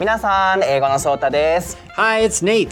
[0.00, 1.78] 皆さん、英語のソータです。
[1.96, 2.68] Hi, it's Nate.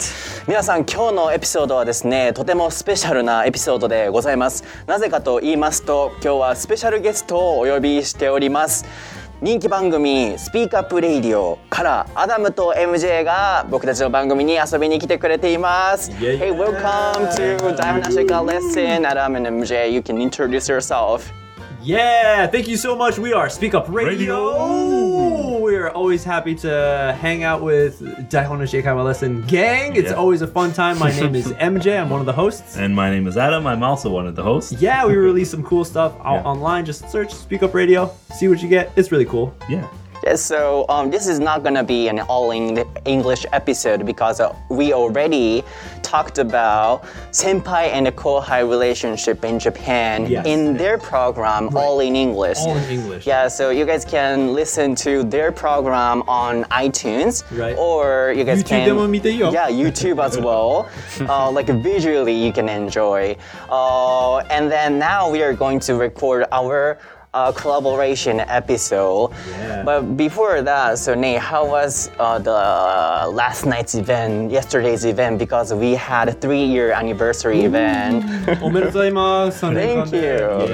[0.49, 4.65] 皆さん、今日のエピソードはですね、とてもスペシャルなエピソードでございます。
[4.89, 8.85] なぜかと言いますと、今日はスペシャルゲストをお呼びしております。
[9.41, 16.11] 人気番組スピークアップレイディオからアダムと MJ が僕たちの番組に遊びに来てくれています。
[16.13, 19.05] Yeah, Hey, welcome to Diamond Ashika Lesson.
[19.07, 21.33] Adam and MJ, you can introduce yourself.
[21.85, 23.19] Yeah, thank you so much.
[23.19, 24.69] We are Speak Up Radio.
[24.69, 25.12] We
[25.83, 28.01] are always happy to hang out with
[28.31, 29.97] Daihon Nashi Eikaiwa Lesson Gang.
[29.97, 30.17] It's Yeah.
[30.17, 30.99] always a fun time.
[30.99, 31.99] My name is MJ.
[32.01, 32.77] I'm one of the hosts.
[32.77, 33.67] And my name is Adam.
[33.67, 34.73] I'm also one of the hosts.
[34.81, 36.43] Yeah, we release some cool stuff out Yeah.
[36.53, 36.85] online.
[36.85, 38.93] Just search Speak Up Radio, see what you get.
[38.97, 39.55] It's really cool.
[39.69, 39.87] Yeah.
[40.37, 44.55] So um, this is not going to be an all in English episode because uh,
[44.69, 45.65] we already
[46.03, 51.83] talked about senpai and kohai relationship in Japan yes, in their program, right.
[51.83, 52.59] All in English.
[52.59, 53.27] All in English.
[53.27, 57.43] Yeah, so you guys can listen to their program on iTunes.
[57.51, 57.77] Right.
[57.77, 58.87] Or you guys YouTube can.
[59.53, 60.89] Yeah, YouTube as well.
[61.21, 63.37] uh, like visually, you can enjoy.
[63.69, 66.99] Uh, and then now we are going to record our
[67.35, 69.31] a collaboration episode.
[69.49, 69.83] Yeah.
[69.85, 75.39] But before that, so Nate, how was uh, the last night's event, yesterday's event?
[75.39, 77.67] Because we had a three-year anniversary Ooh.
[77.67, 78.25] event.
[80.11, 80.21] Thank you.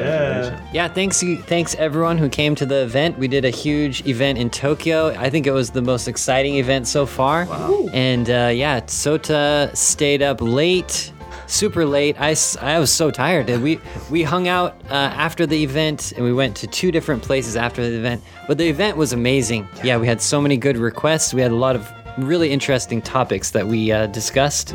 [0.00, 0.60] Yeah.
[0.72, 0.88] yeah.
[0.88, 1.22] Thanks.
[1.46, 3.18] Thanks everyone who came to the event.
[3.18, 5.14] We did a huge event in Tokyo.
[5.16, 7.46] I think it was the most exciting event so far.
[7.46, 7.86] Wow.
[7.92, 11.12] And uh, yeah, Sota stayed up late
[11.48, 12.16] super late.
[12.20, 13.48] I, I was so tired.
[13.48, 17.56] We we hung out uh, after the event and we went to two different places
[17.56, 18.22] after the event.
[18.46, 19.66] But the event was amazing.
[19.82, 21.34] Yeah, we had so many good requests.
[21.34, 24.72] We had a lot of really interesting topics that we uh, discussed.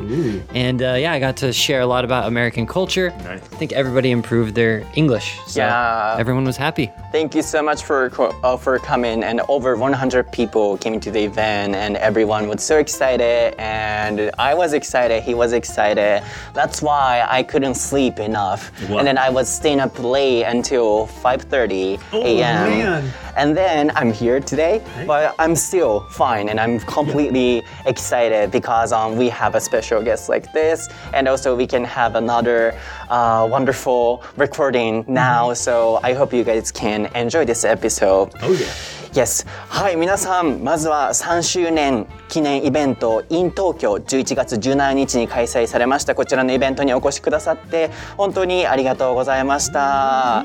[0.53, 3.09] And uh, yeah, I got to share a lot about American culture.
[3.09, 3.41] Nice.
[3.41, 5.37] I think everybody improved their English.
[5.47, 6.15] So Yeah.
[6.19, 6.91] everyone was happy.
[7.11, 8.11] Thank you so much for
[8.43, 9.23] uh, for coming.
[9.23, 13.53] And over 100 people came to the event, and everyone was so excited.
[13.59, 15.21] And I was excited.
[15.23, 16.23] He was excited.
[16.53, 18.71] That's why I couldn't sleep enough.
[18.89, 18.97] Wow.
[18.99, 23.03] And then I was staying up late until 5:30 Oh, a.m.
[23.35, 29.15] And then I'm here today, but I'm still fine, and I'm completely excited because um,
[29.17, 32.77] we have a special guest like this, and also we can have another
[33.09, 35.53] uh, wonderful recording now.
[35.53, 38.31] So I hope you guys can enjoy this episode.
[38.41, 38.71] Oh yeah.
[39.13, 39.45] Yes.
[39.69, 50.43] はい、皆さん、まずは3周年記念イベント in 東京11月17日に開催されましたこちらのイベントにお越しくださって本当にありがとうございました。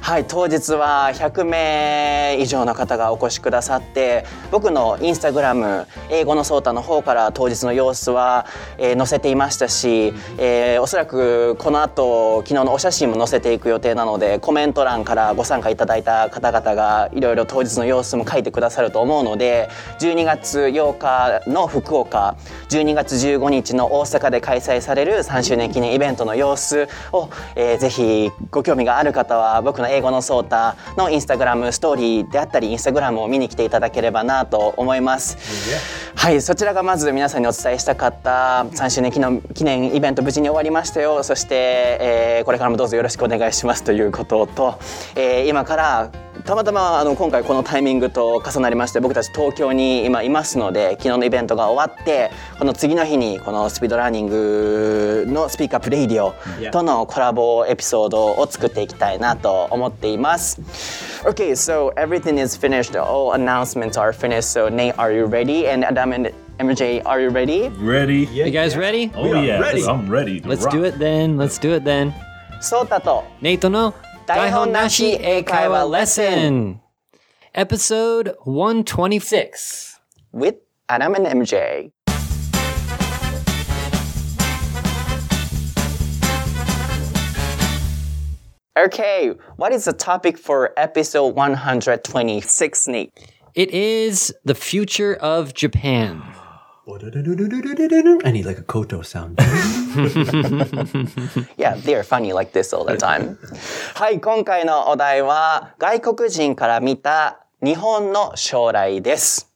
[0.00, 8.46] はい、当日は100名以上の方がお越しくださって僕のインスタグラム英語のソータの方から当日の様子は、
[8.78, 19.68] えー載せていましたし、えーおそらくこの後昨日のお写真も載せていく予定なのでコメント欄からご参加いただいた方々がいろいろ当日の様子様子も書いてくださると思うので
[20.00, 22.36] 12月8日の福岡
[22.68, 35.36] 12月15日の大阪で開催される3周年記念イベントの様子を、えーぜひご興味がある方は僕の英語のソータのインスタグラムストーリーであったりインスタグラムを見に来ていただければなと思います。
[36.16, 44.78] はい、そちらがまず皆さんにお伝えしたかった3周年記念記念イベント無事に終わりましたよそして、えーこれからもどうぞよろしくお願いしますということと、
[45.14, 46.10] えー今から
[46.44, 56.34] たまたまあの今回このタイミングと重なりまして僕たち東京に今いますので昨日のイベントが終わってこの次の日にこのスピードラーニングのスピーカープレイディオ
[56.70, 61.15] とのコラボエピソードを作っていきたいなと思っています。
[61.26, 62.94] Okay, so everything is finished.
[62.94, 64.52] All announcements are finished.
[64.52, 65.66] So Nate, are you ready?
[65.66, 67.68] And Adam and MJ, are you ready?
[67.82, 68.28] Ready.
[68.30, 68.78] Yeah, you guys yeah.
[68.78, 69.10] ready?
[69.12, 69.84] Oh yeah, ready.
[69.84, 70.38] I'm ready.
[70.42, 70.72] Let's rock.
[70.72, 71.36] do it then.
[71.36, 72.14] Let's do it then.
[72.60, 73.92] So to Nate no
[74.28, 76.80] Daihon Nashi Eikaiwa Lesson.
[77.52, 79.98] Episode 126.
[80.30, 80.54] With
[80.88, 81.90] Adam and MJ.
[88.77, 93.11] Okay, what is the topic for episode 126, Nate?
[93.53, 96.23] It is the future of Japan.
[96.87, 99.37] I need like a koto sound.
[101.57, 103.37] Yeah, they're funny like this all the time.
[103.93, 109.51] はい、今回のお題は外国人から見た日本の将来です。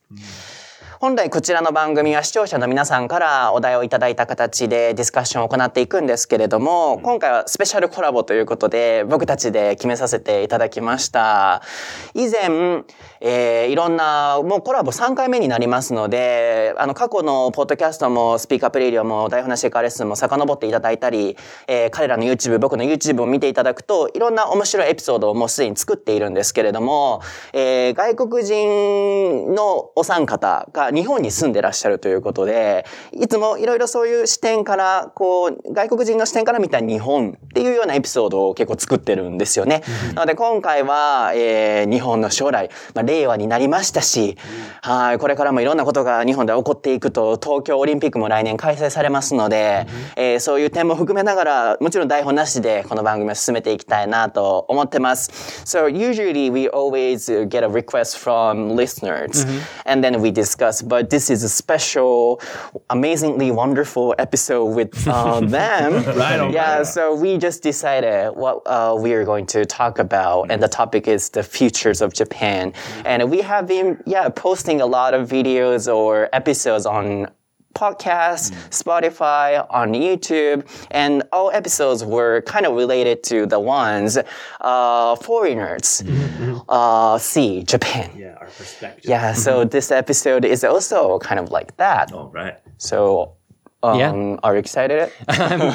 [1.00, 11.62] 本来こちらの番組は視聴者の皆さんからお題をいただいた形でディスカッションを行っていくんですけれども、今回はスペシャルコラボということで僕たちで決めさせていただきました。
[12.12, 12.84] 以前、
[13.22, 21.34] えーいろんな、もうコラボ3回目になりますので、あの過去のポッドキャストもスピーカープレイディオも台本なしエカーレッスンも遡っていただいたり、
[21.66, 27.22] えー彼らの YouTube、僕の YouTube を見ていただくと、いろんな面白いエピソードをもうすでに作っているんですけれども、
[27.54, 39.82] えー外国人のお三方がは日本に住んでらっしゃるということで、いつもいろいろそういう視点から、こう、外国人の視点から見た日本っていうようなエピソードを結構作ってるんですよね。
[40.14, 44.36] なので今回は、えー日本の将来、まあ、令和になりましたし、
[44.82, 55.30] はい、これからもいろんなことが日本で起こっていくと、東京オリンピックも来年開催されますので、えーそういう点も含めながら、もちろん台本なしでこの番組を進めていきたいなと思ってます。
[55.64, 59.46] So usually we always uh, get a request from listeners
[59.84, 62.40] and then we discuss, but this is a special,
[62.90, 66.04] amazingly wonderful episode with uh, them.
[66.16, 69.98] Right on, Yeah, right so we just decided what uh, we are going to talk
[69.98, 72.72] about, and the topic is the futures of Japan.
[73.04, 77.28] And we have been, yeah, posting a lot of videos or episodes on
[77.74, 84.18] podcasts, Spotify, on YouTube, and all episodes were kind of related to the ones
[84.60, 86.02] uh, foreigners
[86.68, 88.10] uh, see Japan.
[88.16, 89.04] Yeah, our perspective.
[89.08, 92.12] Yeah, so this episode is also kind of like that.
[92.12, 92.58] All right.
[92.78, 93.34] So,
[93.82, 94.36] um, Yeah.
[94.42, 95.10] are you excited?
[95.28, 95.72] I'm, I'm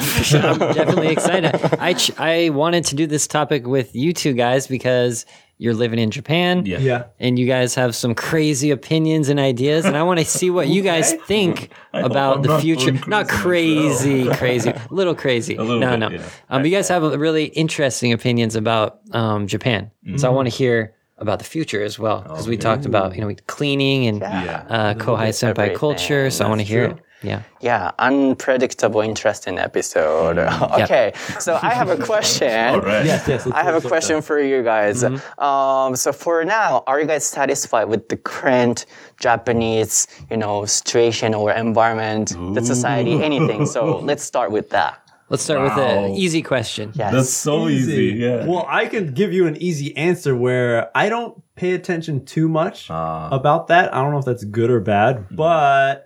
[0.74, 1.54] definitely excited.
[1.80, 5.24] I ch- I wanted to do this topic with you two guys because
[5.58, 6.66] you're living in Japan.
[6.66, 6.78] Yeah.
[6.78, 7.04] Yeah.
[7.18, 10.68] And you guys have some crazy opinions and ideas, and I want to see what
[10.68, 12.90] you guys think about the future.
[12.92, 15.56] going Not crazy crazy, crazy, a little crazy.
[15.56, 16.08] little no, bit, no.
[16.10, 16.22] yeah.
[16.50, 20.50] Um, but you guys have a really interesting opinions about um, Japan, so I want
[20.50, 24.20] to hear about the future as well because we talked about you know cleaning and
[24.20, 24.64] Yeah.
[24.68, 25.76] uh, kohai senpai everything.
[25.78, 26.30] culture.
[26.30, 26.96] So I want to hear true.
[26.96, 27.02] it.
[27.26, 27.42] Yeah.
[27.60, 30.38] Yeah, unpredictable, interesting episode.
[30.86, 32.74] Okay, so I have a question.
[32.74, 33.04] All right.
[33.04, 33.46] Yes, yes.
[33.46, 35.02] I have a let's- question for you guys.
[35.38, 38.86] Um, so for now, are you guys satisfied with the current
[39.18, 43.66] Japanese, you know, situation or environment, the society, anything?
[43.66, 44.98] So let's start with that.
[45.28, 46.92] Let's start with an easy question.
[46.94, 47.12] Yes.
[47.12, 48.14] That's so easy.
[48.16, 48.46] Yeah.
[48.46, 52.88] Well, I can give you an easy answer where I don't pay attention too much
[52.90, 53.28] Ah.
[53.32, 53.92] about that.
[53.92, 56.05] I don't know if that's good or bad, but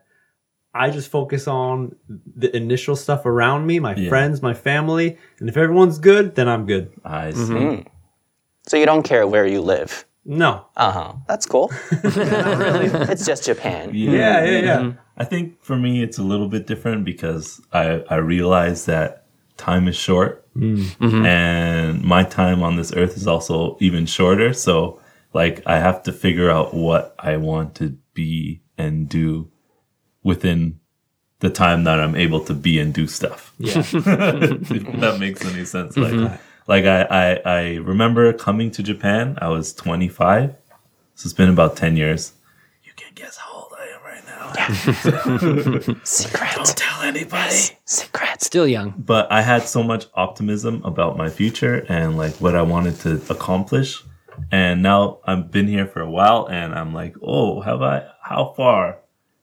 [0.72, 1.96] I just focus on
[2.36, 4.08] the initial stuff around me, my Yeah.
[4.08, 6.92] friends, my family, and if everyone's good, then I'm good.
[7.04, 7.38] I see.
[7.40, 7.88] Mm-hmm.
[8.68, 10.04] So you don't care where you live.
[10.24, 10.66] No.
[10.76, 11.12] Uh huh.
[11.26, 11.72] That's cool.
[12.04, 12.86] really.
[13.10, 13.90] It's just Japan.
[13.94, 14.92] Yeah, yeah, yeah.
[15.16, 19.24] I think for me, it's a little bit different because I, I realize that
[19.56, 24.52] time is short and my time on this earth is also even shorter.
[24.52, 25.00] So,
[25.32, 29.50] like, I have to figure out what I want to be and do
[30.22, 30.80] within
[31.40, 33.52] the time that I'm able to be and do stuff.
[33.58, 33.78] Yeah.
[33.78, 35.96] if that makes any sense.
[35.96, 36.34] Like, mm-hmm.
[36.66, 39.38] like I, I, I remember coming to Japan.
[39.40, 40.54] I was 25.
[41.14, 42.32] So it's been about 10 years.
[42.84, 45.94] You can guess how old I am right now.
[46.04, 46.50] Secret.
[46.54, 47.78] Don't tell anybody.
[47.84, 48.42] Secret.
[48.42, 48.94] Still young.
[48.98, 53.22] But I had so much optimism about my future and like what I wanted to
[53.30, 54.02] accomplish.
[54.50, 58.52] And now I've been here for a while and I'm like, oh, have I, how
[58.56, 59.00] far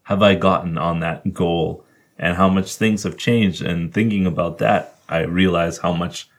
[0.08, 1.84] have I gotten on that goal
[2.18, 3.62] and how much things have changed?
[3.62, 6.30] And thinking about that, I realize how much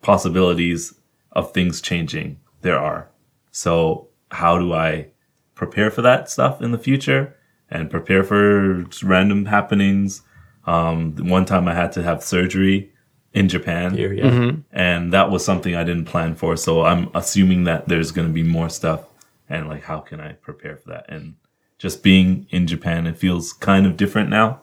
[0.00, 0.94] possibilities
[1.30, 3.08] of things changing there are.
[3.52, 5.06] So how do I
[5.54, 7.36] prepare for that stuff in the future
[7.70, 10.22] and prepare for random happenings?
[10.66, 12.90] Um, one time I had to have surgery
[13.32, 14.52] in Japan Here, yeah.
[14.72, 16.56] and that was something I didn't plan for.
[16.56, 19.04] So I'm assuming that there's going to be more stuff
[19.48, 21.06] and like, how can I prepare for that?
[21.08, 21.36] And
[21.82, 24.60] just being in Japan, it feels kind of different now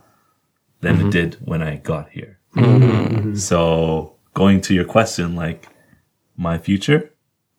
[0.79, 2.39] than it did when I got here.
[3.35, 5.67] So going to your question, like
[6.37, 7.11] my future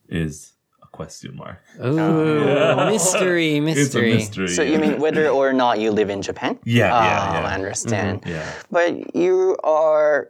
[0.09, 0.52] is
[0.83, 1.59] a question mark.
[1.85, 4.14] Ooh, mystery, It's a mystery.
[4.14, 4.49] mystery.
[4.49, 6.59] So you mean whether or not you live in Japan?
[6.64, 7.37] Yeah, yeah, Oh, yeah.
[7.37, 7.47] Mm-hmm.
[7.47, 8.23] I understand.
[8.26, 8.50] yeah.
[8.71, 10.29] But you are.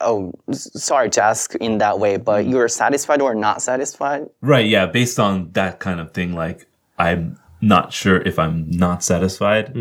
[0.00, 2.24] Oh, sorry to ask in that way, Mm-hmm.
[2.24, 4.26] but you're satisfied or not satisfied?
[4.42, 6.66] Right, yeah, based on that kind of thing, like
[6.98, 9.75] I'm not sure if I'm not satisfied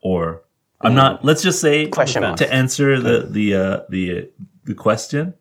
[0.00, 0.42] or
[0.80, 2.36] I'm not let's just say Question mark.
[2.36, 4.22] to answer the the uh the uh,
[4.64, 5.34] the question,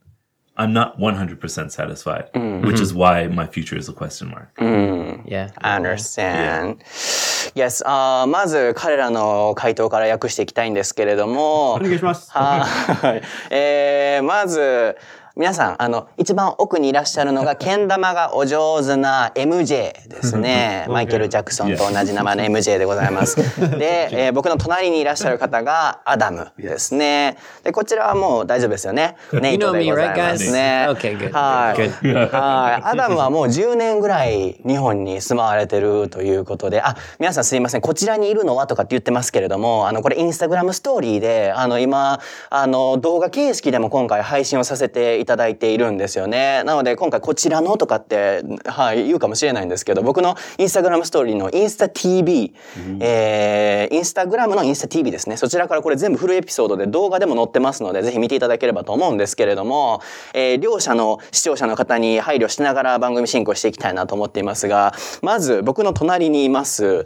[0.58, 2.30] I'm not 100% satisfied,
[2.66, 4.50] which is why my future is a question mark.
[5.26, 5.50] Yeah.
[5.58, 6.84] I understand.
[7.56, 12.32] Yes, あーまず彼らの回答から訳していきたいんですけれども、お願いします。
[12.32, 12.66] は
[13.16, 13.22] い。
[13.50, 14.96] えー、まず、
[15.39, 20.85] 皆さん、あの、一番奥にいらっしゃるのが、 けん玉がお上手な MJ ですね。
[20.89, 23.37] マイケル・ジャクソンと同じ名前の MJ でございます。
[23.79, 27.37] で、えー僕の隣にいらっしゃる方がアダムですね。
[27.63, 29.15] で、こちらはもう大丈夫ですよね。
[29.33, 30.51] ネイトでございます?
[30.51, 30.87] ね。
[31.33, 31.89] はい。
[32.35, 32.83] はい。
[32.85, 37.81] アダムはもう10年ぐらい日本に住まわれてるということで、あ、皆さんすいません。
[37.81, 42.19] こちらにいるのはとかって言ってますけれども、あの、これインスタグラムストーリーで、あの、今、
[42.51, 46.65] あの、動画形式でも今回配信をさせていたただいているんですよね。
[46.65, 52.53] なので今回こちらのとかって、はい、言うかもしれないんですけど、僕のインスタグラムストーリーのインスタ TV、
[52.99, 55.37] えー、インスタグラムのインスタ TV ですね。
[55.37, 60.01] そちらからこれ全部フルエピソードで動画でも載ってますので、ぜひ見ていただければと思うんですけれども、
[60.35, 67.05] えー、両者の視聴者の方に配慮しながら番組進行していきたいなと思っていますが、まず僕の隣にいます、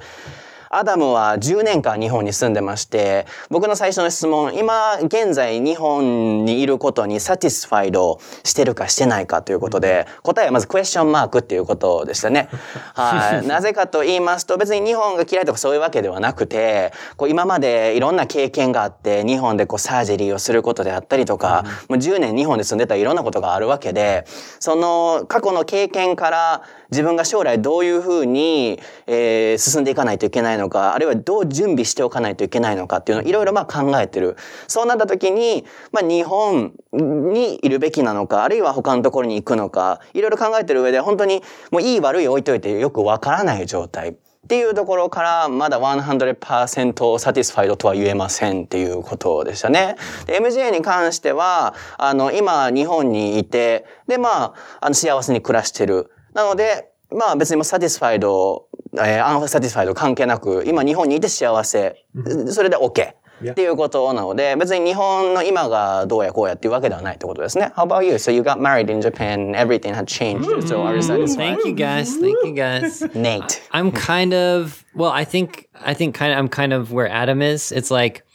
[0.74, 12.48] アダムは10年間日本に住んでまして、僕の最初の質問、今現在日本にいることにサティスファイドしてるかしてないかということで、答えはまずクエスチョンマークっていうことでしたね。
[12.94, 13.44] はい。
[13.46, 24.24] なぜかと言いますと、別に日本が嫌いとかそういうわけではなくて、こう今までいろんな経験があって、日本でこうサージェリーをすることであったりとか、もう10年日本で住んでたらいろんなことがあるわけで、
[24.58, 26.62] その過去の経験から
[26.92, 34.36] 自分が将来どういうふうに、えー進んでいかないといけないのか、あるいはどう準備しておかないといけないのかっていうのをいろいろまあ考えてる。
[34.68, 44.10] そうなった時に、まあ日本にいるべきなのか、あるいは他のところに行くのか、いろいろ考えてる上で本当にもういい悪い置いといてよくわからない状態。
[44.10, 49.94] っていうところからまだ100%サティスファイドとは言えませんっていうことでしたね。
[50.26, 56.10] で MJ に関しては、あの、今日本にいて、で、まあ、あの、幸せに暮らしてる。
[56.33, 62.05] なので、まあ別にもうサティスファイド、えー、アンサティスファイド関係なく、今日本にいて幸せ。
[62.49, 63.13] それで OK。
[63.39, 63.51] Yeah.
[63.51, 67.71] っていうことなので、別に日本の今がどうやこうやっていうわけではないってことですね。
[67.75, 68.15] How about you?
[68.15, 70.67] So you got married in Japan, everything had changed.
[70.67, 71.59] So are you satisfied?
[71.59, 72.17] Thank you guys.
[72.17, 73.03] Thank you guys.
[73.13, 73.61] Nate.
[73.71, 75.11] I'm kind of well.
[75.11, 77.71] I think I think kind of I'm kind of where Adam is.
[77.71, 78.25] It's like,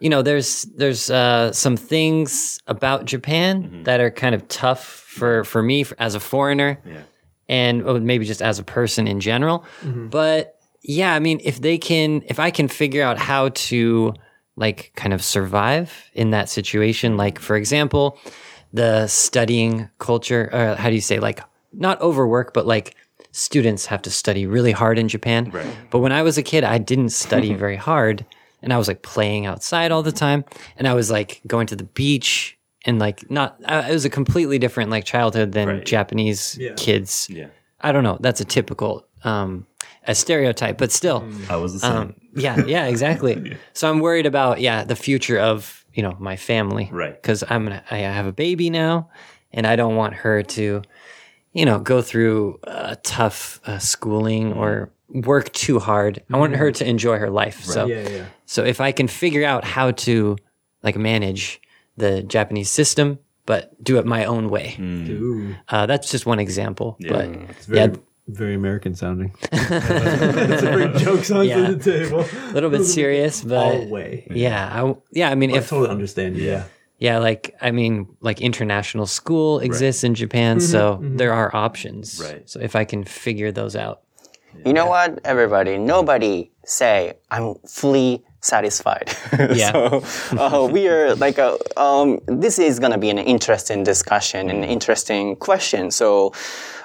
[0.00, 5.44] you know, there's there's uh, some things about Japan that are kind of tough for
[5.44, 6.80] for me f- as a foreigner,
[7.49, 9.65] and maybe just as a person in general.
[9.81, 10.07] Mm-hmm.
[10.07, 14.13] But yeah, I mean, if they can, if I can figure out how to
[14.55, 18.19] like kind of survive in that situation, like for example,
[18.71, 22.95] the studying culture, or how do you say, like not overwork, but like
[23.31, 25.49] students have to study really hard in Japan.
[25.89, 28.25] But when I was a kid, I didn't study very hard
[28.61, 30.45] and I was like playing outside all the time
[30.77, 34.09] and I was like going to the beach and like not, uh, it was a
[34.09, 35.85] completely different like childhood than Right.
[35.85, 36.73] Japanese Yeah.
[36.75, 37.27] kids.
[37.29, 37.47] Yeah.
[37.81, 38.17] I don't know.
[38.21, 39.65] That's a typical, um,
[40.07, 41.91] a stereotype, but still, I was the same.
[41.91, 43.57] um, yeah, yeah, exactly.
[43.73, 47.13] So I'm worried about yeah the future of you know my family, Right.
[47.21, 49.09] Because I'm gonna I have a baby now,
[49.51, 50.81] and I don't want her to,
[51.53, 56.21] you know, go through uh, tough uh, schooling or work too hard.
[56.33, 57.63] I want her to enjoy her life.
[57.63, 58.25] So Yeah, yeah.
[58.45, 60.35] so if I can figure out how to
[60.83, 61.61] like manage
[61.97, 65.09] the Japanese system, but do it my own way, mm.
[65.09, 66.97] Ooh, uh, that's just one example.
[66.99, 67.97] But it's very, yeah,
[68.27, 69.35] very American sounding.
[69.51, 71.71] It's a bring jokes onto Yeah.
[71.71, 72.25] the table.
[72.49, 74.27] a little bit serious, but All way.
[74.31, 75.29] yeah, I, yeah.
[75.29, 76.37] I mean, I if totally understand.
[76.37, 76.65] Yeah.
[76.99, 81.17] Yeah, like I mean, like international school exists in Japan, mm-hmm, so mm-hmm.
[81.17, 82.21] there are options.
[82.23, 82.49] Right.
[82.49, 84.01] So if I can figure those out,
[84.65, 85.77] You know what, everybody?
[85.77, 89.09] Nobody say I'm fully satisfied.
[89.53, 89.71] Yeah.
[89.71, 90.03] so
[90.37, 95.35] uh, we are like a, um, this is gonna be an interesting discussion, an interesting
[95.35, 95.91] question.
[95.91, 96.33] So.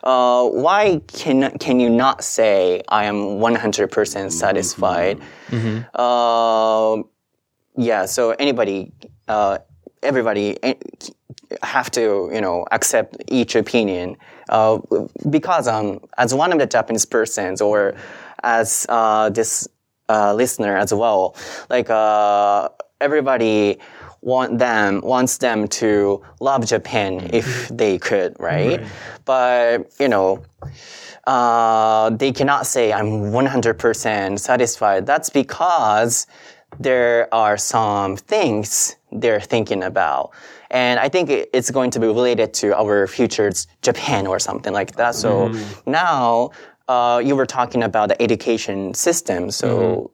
[0.05, 5.21] Uh, why can can you not say I am 100% satisfied?
[5.93, 7.03] Uh,
[7.77, 8.07] yeah.
[8.07, 8.93] So anybody,
[9.27, 9.59] uh,
[10.03, 10.75] everybody eh,
[11.63, 14.17] have to you know accept each opinion
[14.49, 14.79] uh,
[15.29, 17.95] because um, as one of the Japanese persons or
[18.43, 19.69] as uh, this
[20.09, 21.37] uh, listener as well,
[21.69, 22.69] like uh,
[23.01, 23.79] everybody
[24.21, 28.85] want them wants them to love Japan if they could, right?
[29.25, 30.43] But you know.
[31.27, 35.05] Uh, they cannot say I'm 100% satisfied.
[35.05, 36.27] That's because
[36.81, 40.31] there are some things they're thinking about.
[40.71, 44.97] And I think it's going to be related to our future's Japan or something like
[44.97, 45.15] that.
[45.15, 45.53] So
[45.87, 46.51] now,
[46.89, 49.51] uh, you were talking about the education system.
[49.51, 50.11] So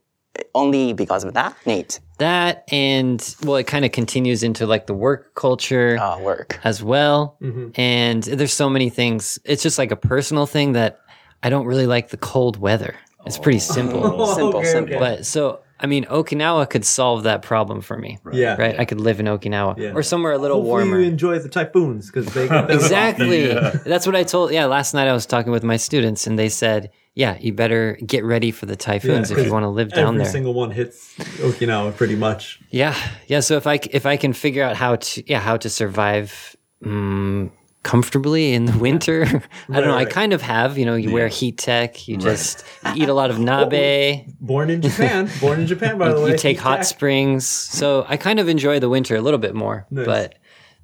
[0.55, 4.95] only because of that, Nate, that and well, it kind of continues into like the
[4.95, 6.59] work culture uh, work.
[6.65, 7.39] as well.
[7.77, 9.39] And there's so many things.
[9.45, 11.01] It's just like a personal thing that
[11.43, 12.97] I don't really like the cold weather.
[13.27, 14.27] It's pretty simple.
[14.35, 14.95] Simple, okay, simple.
[14.97, 14.99] okay.
[14.99, 18.19] But so I mean, Okinawa could solve that problem for me.
[18.33, 18.55] Yeah.
[18.57, 18.79] Right.
[18.79, 19.93] I could live in Okinawa Yeah.
[19.95, 21.01] or somewhere a little Hopefully warmer.
[21.01, 23.49] you enjoy the typhoons because they get Exactly.
[23.49, 23.71] Yeah.
[23.85, 24.53] That's what I told.
[24.53, 27.99] Yeah, last night I was talking with my students, and they said, "Yeah, you better
[28.07, 30.71] get ready for the typhoons if you want to live down there." Every single one
[30.71, 32.61] hits Okinawa pretty much.
[32.71, 32.95] yeah,
[33.27, 33.41] yeah.
[33.41, 36.55] So if I if I can figure out how to yeah how to survive
[36.87, 37.51] um,
[37.84, 39.24] comfortably in the winter,
[39.70, 39.94] I don't know.
[39.94, 40.10] I right.
[40.10, 40.78] kind of have.
[40.78, 42.08] You know, you wear heat tech.
[42.08, 42.64] You just
[42.96, 44.26] you eat a lot of nabe.
[44.40, 45.30] Born in Japan.
[45.42, 46.32] Born in Japan, by the way.
[46.32, 46.86] you take hot Jack.
[46.86, 47.48] springs.
[47.48, 49.86] So I kind of enjoy the winter a little bit more.
[49.90, 50.06] Nice.
[50.06, 50.36] But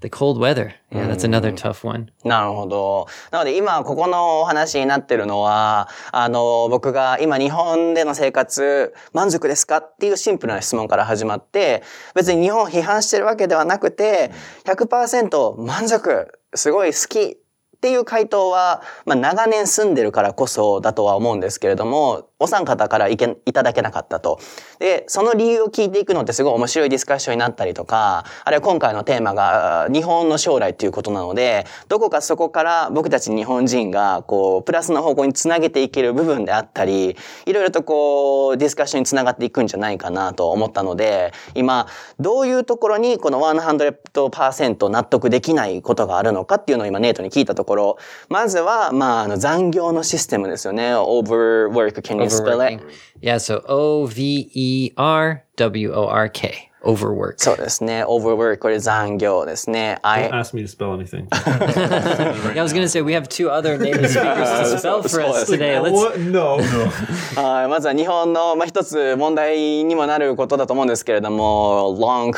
[0.02, 0.76] the cold weather.
[0.92, 2.12] Yeah, that's another tough one.
[2.24, 3.08] なるほど。
[3.32, 11.82] なので今ここのお話になってるのは、あの、僕が今日本での生活満足ですかっていうシンプルな質問から始まって、
[12.14, 14.32] 別に日本を批判してるわけではなくて、
[14.66, 17.40] 100%満足、 すごい好き
[17.81, 24.39] っていう回答は、まあ長年住んでるからこそだとは思うんですけれども、お三方からいけいただけなかったと。
[24.79, 41.87] で、その理由を聞いていくのってすごい面白いディスカッションになったりとか、あるいは今回のテーマが日本の将来ということなので、どこかそこから僕たち日本人が、こう、プラスの方向につなげていける部分であったり、いろいろとこう、ディスカッションにつながっていくんじゃないかなと思ったので、今、
[42.19, 47.70] どういうところにこの100%納得できないことがあるのかっていうのを今ネイトに聞いたところ、
[48.30, 50.94] まずは、まあ、あの残業のシステムですよね。
[50.96, 52.82] overwork, can you spell it?
[52.82, 52.82] Overworking.
[53.22, 56.69] Yeah, so O V E R W O R K.
[56.83, 57.35] Overwork.
[57.37, 58.05] そうですね。
[58.05, 59.99] overwork, これ残業ですね。
[60.03, 61.27] Don't I, ask me to spell anything.
[61.31, 65.79] I was gonna say we have two other native speakers to spell for us today.
[65.79, 66.19] Let's What?
[66.19, 66.59] No.
[67.37, 72.33] はいまずは日本の、まあ、一つ問題にもなることだと思うんですけれども、long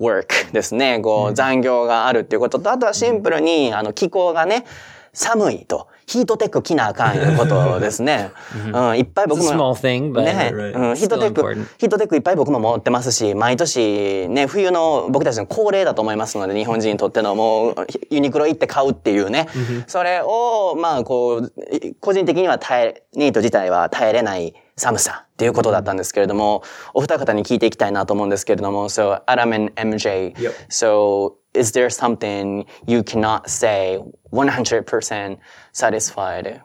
[0.00, 0.98] work ですね。
[1.00, 4.64] こう、残業があるっていうことと、あとはシンプルに、あの、気候がね、
[5.12, 5.88] 寒いと。
[6.06, 8.30] ヒートテック着なあかんいうことですね。
[8.72, 9.74] うん、いっぱい僕も。
[9.74, 17.74] thing, but ね.うん、ヒートテックヒートテックいっぱい僕も持ってますし、毎年ね、冬の僕たちの恒例だと思いますので、日本人にとってのもう、
[18.10, 19.48] ユニクロ行って買うっていうね。
[19.88, 21.52] それを、まあ、こう、
[22.00, 30.53] 個人的には耐え、ニート自体は耐えれない寒さっていうことだったんですけれども、お二方に聞いていきたいなと思うんですけれども、so, Adam and MJ, Yep.
[30.69, 33.99] so, is there something you cannot say
[34.31, 35.37] 100%
[35.73, 36.61] satisfied?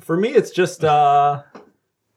[0.00, 1.42] For me, it's just uh,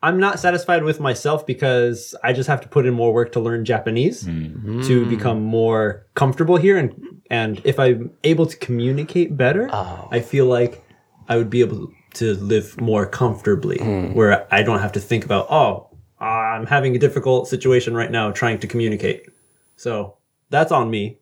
[0.01, 3.39] I'm not satisfied with myself because I just have to put in more work to
[3.39, 6.93] learn Japanese to become more comfortable here, and
[7.29, 9.69] and if I'm able to communicate better,
[10.11, 10.81] I feel like
[11.27, 13.78] I would be able to live more comfortably,
[14.12, 15.90] where I don't have to think about oh.
[16.18, 19.28] I'm having a difficult situation right now trying to communicate.
[19.76, 20.16] So
[20.48, 21.18] that's on me.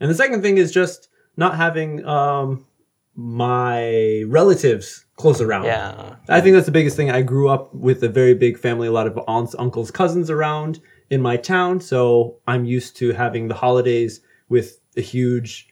[0.00, 2.66] And the second thing is just not having um,
[3.14, 5.64] my relatives close around.
[5.64, 6.16] Yeah.
[6.28, 7.10] I think that's the biggest thing.
[7.10, 10.80] I grew up with a very big family, a lot of aunts, uncles, cousins around
[11.10, 11.80] in my town.
[11.80, 15.68] So I'm used to having the holidays with a huge,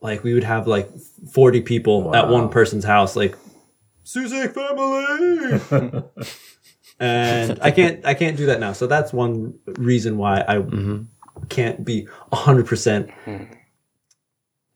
[0.00, 0.88] like we would have like
[1.32, 3.36] 40 people at one person's house, like
[4.04, 6.02] Suzik family.
[7.00, 8.72] and I can't, I can't do that now.
[8.72, 11.02] So that's one reason why I mm-hmm.
[11.48, 13.10] can't be hundred percent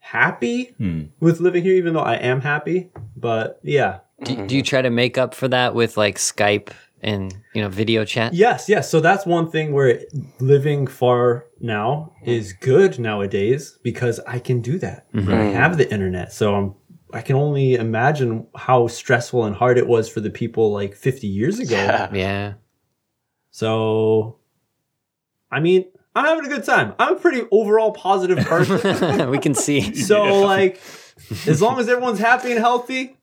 [0.09, 1.03] happy hmm.
[1.21, 2.91] with living here, even though I am happy.
[3.17, 6.71] But yeah, do, do you try to make up for that with like Skype
[7.03, 8.35] and you know video chat?
[8.35, 8.91] Yes, yes.
[8.91, 10.01] So that's one thing where
[10.41, 15.13] living far now is good nowadays because I can do that.
[15.13, 15.33] Mm-hmm.
[15.33, 16.75] I have the internet, so I'm.
[17.13, 21.27] I can only imagine how stressful and hard it was for the people like 50
[21.27, 22.09] years ago.
[22.13, 22.55] Yeah.
[23.51, 24.39] So,
[25.51, 26.95] I mean, I'm having a good time.
[26.99, 29.31] I'm a pretty overall positive person.
[29.31, 29.95] we can see.
[29.95, 30.81] so, like,
[31.47, 33.17] as long as everyone's happy and healthy,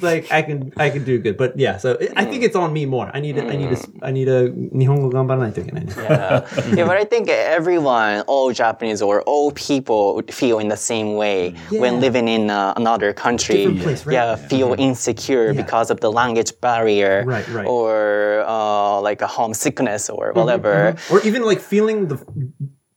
[0.00, 1.36] like I can I can do good.
[1.36, 3.10] But yeah, so it, I think it's on me more.
[3.12, 5.62] I need a, I need a, I need a Nihongo gambaranai to
[6.02, 6.74] Yeah.
[6.74, 11.54] yeah, but I think everyone, all Japanese or all people feel in the same way
[11.70, 11.80] yeah.
[11.80, 13.78] when living in uh, another country.
[13.78, 14.14] Place, right?
[14.14, 14.86] Yeah, feel yeah.
[14.86, 15.62] insecure yeah.
[15.62, 17.66] because of the language barrier right, right.
[17.66, 20.74] or uh, like a homesickness or mm-hmm, whatever.
[20.74, 21.14] Mm-hmm, mm-hmm.
[21.14, 22.18] Or even like feeling the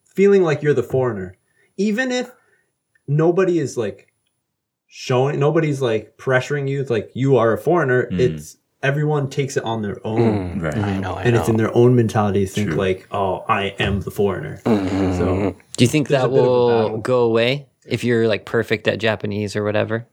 [0.05, 1.35] feeling like you're the foreigner.
[1.77, 2.31] Even if
[3.07, 4.08] nobody is like
[4.89, 6.81] showing nobody's like pressuring you.
[6.81, 8.07] It's like you are a foreigner.
[8.07, 8.19] Mm.
[8.19, 10.59] It's everyone takes it on their own.
[10.59, 10.61] Mm.
[10.61, 10.77] Right.
[10.77, 11.39] I know, I and know.
[11.39, 14.61] it's in their own mentality to think like oh i am the foreigner.
[14.65, 15.17] Mm-hmm.
[15.17, 19.55] So Do you think that bit will go away if you're like perfect at Japanese
[19.55, 20.07] or whatever?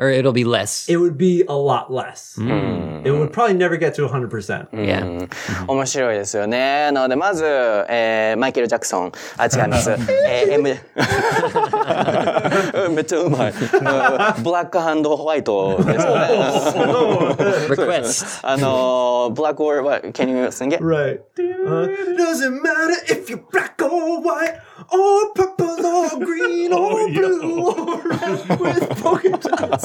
[0.00, 0.88] Or it'll be less.
[0.88, 5.28] it would be a lot less it would probably never get to 100% yeah.
[5.66, 6.92] 面白いですよね。
[6.92, 9.12] なので、まず、えーマイケル・ジャクソン。
[9.36, 9.90] あ、違います。
[9.90, 10.68] えー M
[12.86, 13.50] うんめっちゃうまい。
[13.50, 16.28] うんブラックホワイトですよね。
[17.68, 18.40] Request.
[18.42, 20.06] あのー、ブラック or what?
[20.12, 20.82] Can you sing it?
[20.82, 21.20] Right.
[21.66, 28.02] Uh, doesn't matter if you're black or white or purple or green or blue or
[28.08, 29.81] red with polka dots.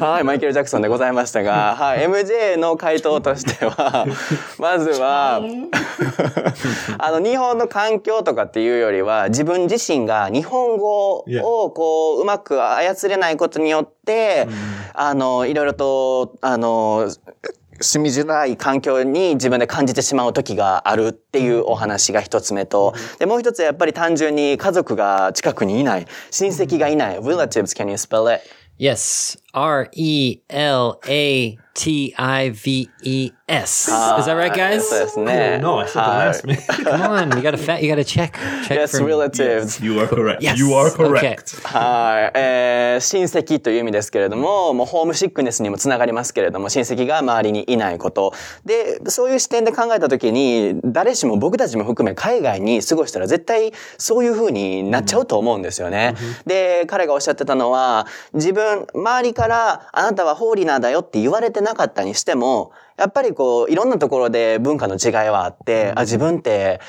[0.00, 4.06] はい、マイケル・ジャクソンでございましたが、はい、MJ の回答としては、
[4.58, 5.40] まずは、
[6.98, 14.46] あの、日本の環境とかっていうよりは、自分自身が日本語を.こう、うまく操れないことによって、
[14.92, 17.10] あの、いろいろと、あの、
[17.80, 28.44] 住みづらい環境に自分で感じてしまう時があるっていうお話が一つ目と、で、もう一つはやっぱり単純に家族が近くにいない、親戚がいない、relatives, can you spell it?
[28.78, 29.36] Yes.
[29.56, 33.88] R E L A T I V E S.
[33.90, 34.80] Is that right, guys?
[34.80, 35.58] そうですね。
[35.60, 36.56] No, I said the はい last man.
[36.84, 38.32] Come on, you gotta fa- you gotta check.
[38.66, 39.10] Check Yes, for me.
[39.12, 39.84] relatives.
[39.84, 40.40] You are correct.
[40.42, 40.56] Yes.
[40.58, 41.36] You are Okay.
[41.36, 41.66] correct.
[41.66, 48.32] はい、えー親戚という意味ですけれども、もうホームシックネスにもつながりますけれども、親戚が周りにいないこと。
[48.64, 56.14] で、そういう視点で考えたときに、誰しも僕たちも含め海外に過ごしたら絶対そういう風になっちゃうと思うんですよね。
[56.46, 66.80] で、彼がおっしゃってたのは、自分、周りからあなたはホーリナーだよって言われてなかったにしても、やっぱりこう、いろんなところで文化の違いはあって、あ、自分って、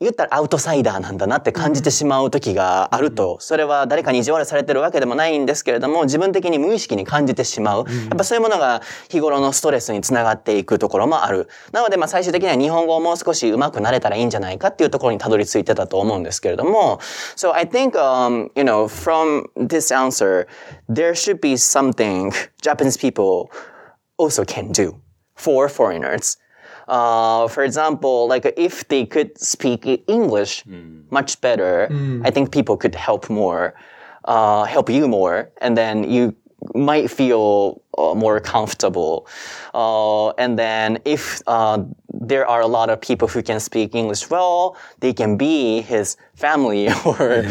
[0.00, 7.84] 言ったらアウトサイダーなんだなって感じてしまう時があると、それは誰かに意地悪されてるわけでもないんですけれども、自分的に無意識に感じてしまう。
[7.88, 11.48] やっぱそういうものが日頃のストレスにつながっていくところもある。
[11.72, 16.98] なので、まあ最終的には日本語をもう少し上手くなれたらいいんじゃないかっていうところにたどり着いてたと思うんですけれども、
[17.36, 20.46] So I think, um, you know, from this answer,
[20.92, 23.48] there should be something Japanese people
[24.18, 24.94] also can do
[25.36, 26.38] for foreigners.
[26.88, 30.64] Uh, for example, like if they could speak English
[31.10, 31.88] much better,
[32.24, 33.74] I think people could help more,
[34.24, 36.34] uh, help you more, and then you
[36.74, 39.26] might feel uh, more comfortable.
[39.72, 44.30] Uh, and then if uh, there are a lot of people who can speak English
[44.30, 47.44] well, they can be his family or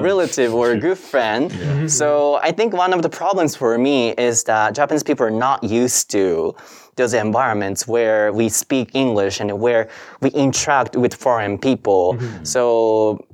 [0.00, 1.50] relative or a good friend.
[1.90, 5.64] So I think one of the problems for me is that Japanese people are not
[5.64, 6.54] used to
[6.96, 9.88] those environments where we speak English and where
[10.20, 12.18] we interact with foreign people.
[12.42, 13.24] So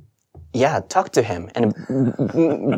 [0.55, 1.73] yeah, talk to him and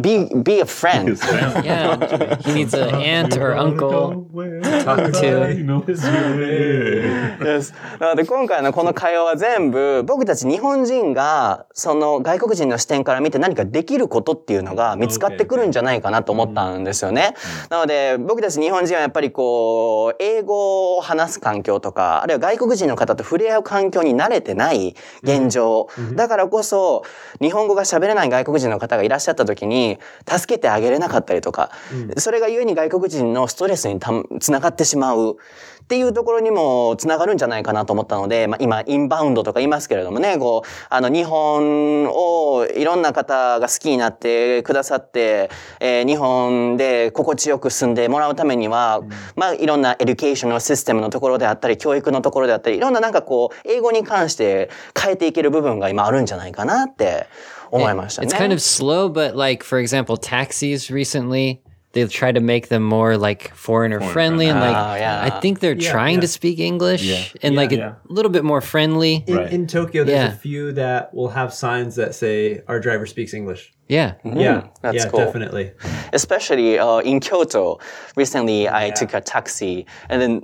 [0.01, 1.17] be be a friend.
[1.63, 5.37] Yeah, he needs an aunt or uncle to talk to.
[7.37, 7.73] Yes.
[7.99, 17.35] なので今回のこの会話は全部僕たち日本人がその外国人の視点から見て何かできることっていうのが見つかってくるんじゃないかなと思ったんですよね。
[17.69, 25.89] なので僕たち日本人はやっぱりこう英語を話す環境とかあるいは外国人の方と触れ合う環境に慣れてない現状。
[26.15, 27.03] だからこそ
[27.39, 31.71] 日本語が喋れない外国人の方がいらっしゃった時に助けてあげれなかったりとか、
[32.17, 35.37] それが故に外国人のストレスにたつながってしまう。
[35.83, 45.49] っていうところにもつながるんじゃないかなと思ったので、まあ、今、インバウンドとか言いますけれどもね、こう、あの、日本をいろんな方が好きになってくださって、
[45.79, 49.01] えー日本で心地よく住んでもらうためには、
[49.35, 57.27] まあ、いろんなエデュケーションのシステムのところであったり、教育のところであったり、いろんななんかこう、英語に関して変えていける部分が今あるんじゃないかなって
[57.70, 58.28] 思いましたね。
[58.28, 61.60] It's kind of slow, but like for example, taxis recently
[61.92, 65.20] they try to make them more like foreigner friendly, and like Oh, yeah.
[65.22, 66.20] I think they're Yeah, trying yeah.
[66.22, 67.22] to speak English Yeah.
[67.42, 67.96] and like Yeah.
[68.08, 69.24] a little bit more friendly.
[69.26, 69.52] In, Right.
[69.52, 70.32] in Tokyo, there's Yeah.
[70.32, 73.72] a few that will have signs that say our driver speaks English.
[73.88, 74.14] Yeah.
[74.24, 75.20] Yeah, that's yeah, cool.
[75.20, 75.72] definitely.
[76.14, 77.78] especially uh, in Kyoto.
[78.16, 80.42] Recently, I took a taxi, and then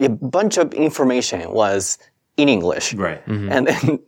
[0.00, 1.96] a bunch of information was
[2.36, 3.22] in English, Right.
[3.26, 3.98] and then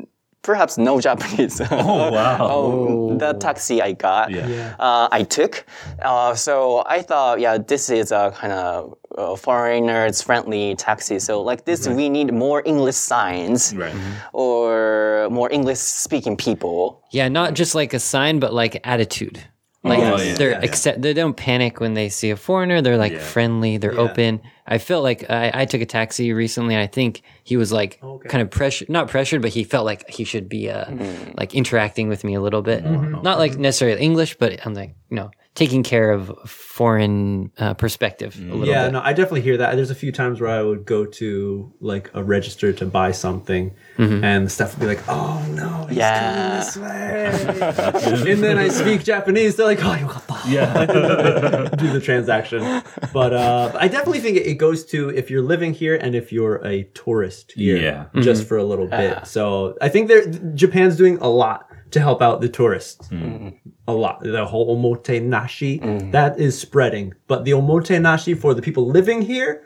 [0.43, 1.59] perhaps no Japanese.
[1.71, 2.37] Oh wow.
[2.51, 4.47] Oh, the taxi I got, Yeah.
[4.47, 4.75] Yeah.
[4.79, 5.65] uh, I took.
[6.01, 11.19] Uh, so I thought, yeah, this is a kind of uh, foreigners friendly taxi.
[11.19, 13.95] So like this, we need more English signs Right.
[14.33, 17.01] or more English speaking people.
[17.11, 19.39] Yeah, not just like a sign, but like attitude.
[19.85, 20.65] Like Oh, yeah, they're yeah, yeah.
[20.65, 21.01] accept.
[21.01, 22.81] They don't panic when they see a foreigner.
[22.81, 23.19] They're like Yeah.
[23.19, 23.75] friendly.
[23.77, 24.41] They're open.
[24.65, 26.73] I felt like I, I took a taxi recently.
[26.73, 30.09] and I think he was like kind of pressured, not pressured, but he felt like
[30.09, 30.85] he should be uh,
[31.37, 32.85] like interacting with me a little bit.
[32.85, 38.35] Not like necessarily English, but I'm like you know taking care of foreign uh, perspective
[38.39, 38.93] a little Yeah, bit.
[38.93, 39.75] no, I definitely hear that.
[39.75, 43.71] There's a few times where I would go to like a register to buy something,
[43.97, 46.19] and the stuff would be like, "Oh no, he's Yeah.
[46.31, 49.55] coming this way," and then I speak Japanese.
[49.55, 50.85] They're like, "Oh, you got Yeah.
[51.77, 52.81] do the transaction."
[53.13, 56.31] But uh, I definitely think it it goes to if you're living here and if
[56.33, 58.05] you're a tourist here, Yeah.
[58.21, 59.27] just for a little bit.
[59.27, 63.07] So I think there Japan's doing a lot to help out the tourists.
[63.09, 63.57] Mm.
[63.87, 64.21] A lot.
[64.21, 66.11] The whole omotenashi mm.
[66.11, 69.63] that is spreading, but the omotenashi for the people living here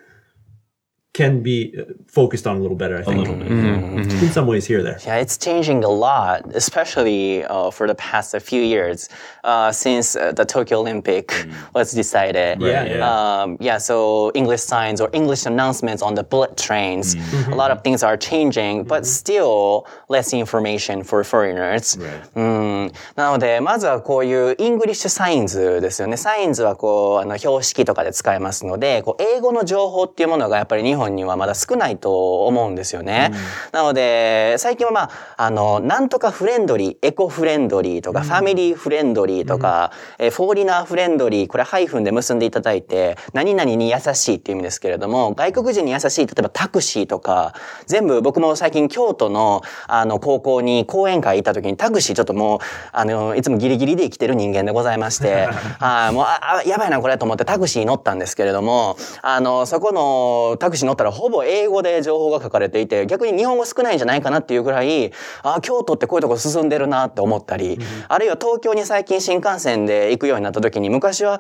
[1.16, 2.96] can be uh, focused on a little better.
[2.96, 4.24] I think little bit, yeah.
[4.24, 4.98] in some ways here there.
[5.04, 9.11] Yeah, it's changing a lot, especially uh, for the past a few years
[9.44, 12.62] uh, since uh, the Tokyo Olympic was decided.
[12.62, 13.42] Yeah, yeah.
[13.42, 17.14] Um, yeah, so English signs or English announcements on the bullet trains.
[17.46, 21.98] A lot of things are changing, but still less information for foreigners.
[21.98, 22.22] Right.
[22.35, 26.16] うんなので、まずはこういうイングリッシュサインズですよね。
[26.16, 33.31] サインズはこう、あの、標識とかで使えますので、こう、英語の情報っていうものがやっぱり日本 本にはまだ少ないと思うんですよね。
[33.71, 47.53] なので、最近はまあ、あの、なんとかフレンドリー、エコフレンドリーとか、ファミリーフレンドリーとか、えーフォーリナーフレンドリー、これハイフンで結んでいただいて、何々に優しいっていう意味ですけれども、外国人に優しい、例えばタクシーとか、
[47.85, 52.59] 全部僕も最近京都の、あの、高校に講演会行った時にタクシーちょっともう、
[52.91, 55.47] あの、いつもギリギリで生きてる人間でございまして、
[55.79, 67.79] はい、もう、あ、あやばいなこれと思ってタクシー乗ったんですけれども、あの、そこのタクシー乗ったらほぼ英語で情報が書かれていて、逆に日本語少ないんじゃないかなっていうぐらい、あ、京都ってこういうとこ進んでるなって思ったり、
[68.10, 71.39] あるいは東京に最近新幹線で行くようになった時に、昔は、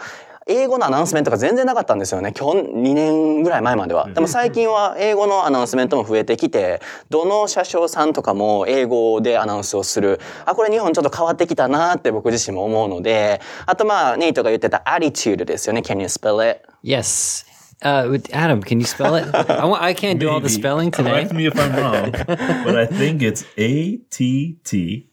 [0.49, 2.33] 英語のアナウンスメントが全然なかったんですよね。
[2.37, 4.09] 今日2年ぐらい前までは。
[4.09, 10.21] でも最近は英語のアナウンスメントも増えてきて、どの車掌さんとかも英語でアナウンスをする。
[10.45, 15.81] あ、これ日本ちょっと変わってきたなって僕自身も思うので、あとまあ、ネイトが言ってた attitude ですよね。
[15.81, 16.61] Can you spell it?
[16.81, 17.45] Yes.
[17.81, 19.33] Uh, Adam, can you spell it?
[19.33, 20.61] I, want, I can't do all the Maybe.
[20.61, 21.11] spelling today.
[21.11, 25.07] Correct me if I'm wrong, but I think it's A T T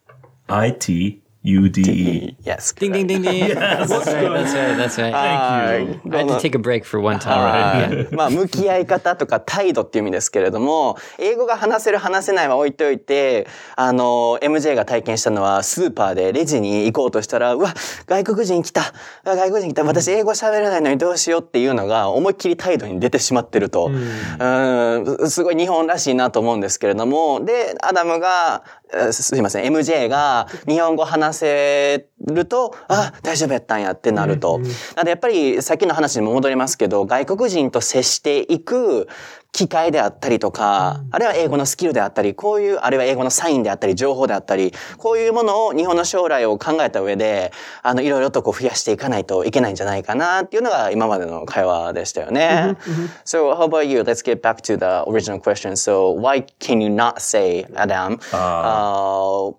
[0.48, 2.36] I T U D E.
[2.42, 2.72] Yes.
[2.72, 3.48] Ding, ding, ding, ding.
[3.54, 4.32] That's right.
[4.32, 4.76] That's right.
[4.76, 5.12] That's right.
[5.12, 6.12] Thank you.
[6.12, 7.38] I had to take a break for one time.
[7.38, 17.74] はい まあ、向き合い方とか態度っていう意味ですけれども、英語が話せる話せないは置いといて、あの、MJ が体験したのはスーパーでレジに行こうとしたら、うわ、
[18.06, 18.94] 外国人来た。
[19.24, 19.84] 外国人来た。
[19.84, 23.90] 私英語喋れないのにどうしようっていうのが思いっきり態度に出てしまってると。
[23.90, 34.58] うん、すごい日本らしいなと思うんですけれども、で、アダムが、えすいません、MJ が日本語話せると、あ、大丈夫やったんやってなると。
[34.58, 34.66] な
[34.98, 39.08] のでやっぱりさっきの話にも戻りますけど、外国人と接していく
[39.54, 52.76] 機会であったりとか、あるいは英語のスキルであったり、こういう、あるいは英語のサインであったり、情報であったり、こういうものを日本の将来を考えた上で、あの、いろいろとこう増やしていかないといけないんじゃないかなっていうのが今までの会話でしたよね。
[53.24, 54.00] So, how about you?
[54.00, 55.76] Let's get back to the original question.
[55.76, 59.52] So, why can you not say, Adam, uh,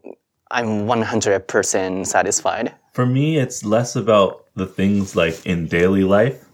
[0.51, 2.73] I'm 100% satisfied?
[2.93, 6.45] For me, it's less about the things like in daily life,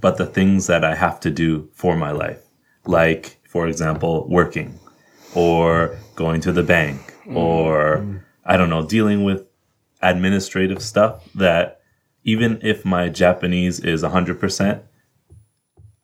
[0.00, 2.40] but the things that I have to do for my life.
[2.86, 4.78] Like, for example, working
[5.34, 7.36] or going to the bank mm.
[7.36, 9.44] or, I don't know, dealing with
[10.02, 11.80] administrative stuff that
[12.24, 14.82] even if my Japanese is 100%,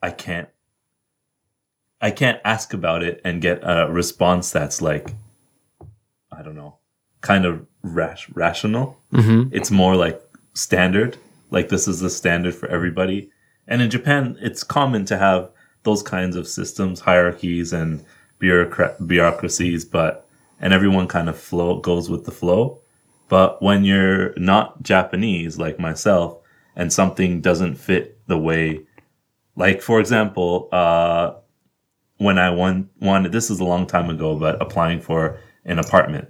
[0.02, 0.48] I can't
[2.00, 5.14] I can't ask about it and get a response that's like
[6.30, 6.76] I don't know,
[7.24, 9.00] kind of rash, rational.
[9.50, 10.20] It's more like
[10.52, 11.16] standard.
[11.50, 13.30] Like this is the standard for everybody.
[13.66, 15.50] And in Japan, it's common to have
[15.84, 18.04] those kinds of systems, hierarchies, and
[18.40, 19.86] bureaucra- bureaucracies.
[19.86, 20.28] But
[20.60, 22.80] and everyone kind of flow goes with the flow.
[23.28, 26.38] But when you're not Japanese, like myself,
[26.76, 28.80] and something doesn't fit the way,
[29.56, 31.32] like for example, uh,
[32.18, 36.28] when I won, wanted, this is a long time ago, but applying for an apartment.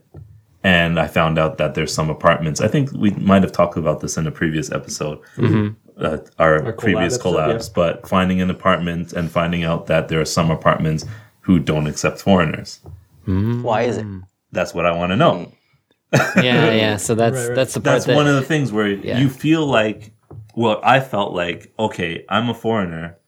[0.64, 2.60] And I found out that there's some apartments.
[2.62, 5.74] I think we might have talked about this in a previous episode, mm-hmm.
[6.02, 7.68] uh, our, collab previous episode, collabs.
[7.68, 7.72] yeah.
[7.74, 11.04] But finding an apartment and finding out that there are some apartments
[11.40, 12.80] who don't accept foreigners.
[13.26, 13.60] Mm.
[13.62, 14.06] Why is it?
[14.52, 15.52] That's what I want to know.
[16.36, 16.96] yeah, yeah.
[17.06, 17.54] So that's Right, right.
[17.56, 19.18] that's the part That's that one of the things where Yeah.
[19.18, 20.12] you feel like,
[20.54, 23.18] well, I felt like, okay, I'm a foreigner.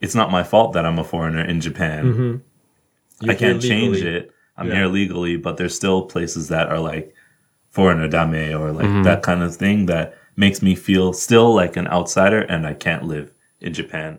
[0.00, 2.04] It's not my fault that I'm a foreigner in Japan.
[2.04, 3.30] Mm-hmm.
[3.30, 4.16] I can't change legally.
[4.16, 4.32] it.
[4.60, 4.76] I'm Yeah.
[4.76, 7.14] here legally, but there's still places that are like
[7.70, 9.02] foreigner dame or like mm-hmm.
[9.02, 13.04] that kind of thing that makes me feel still like an outsider and I can't
[13.04, 14.18] live in Japan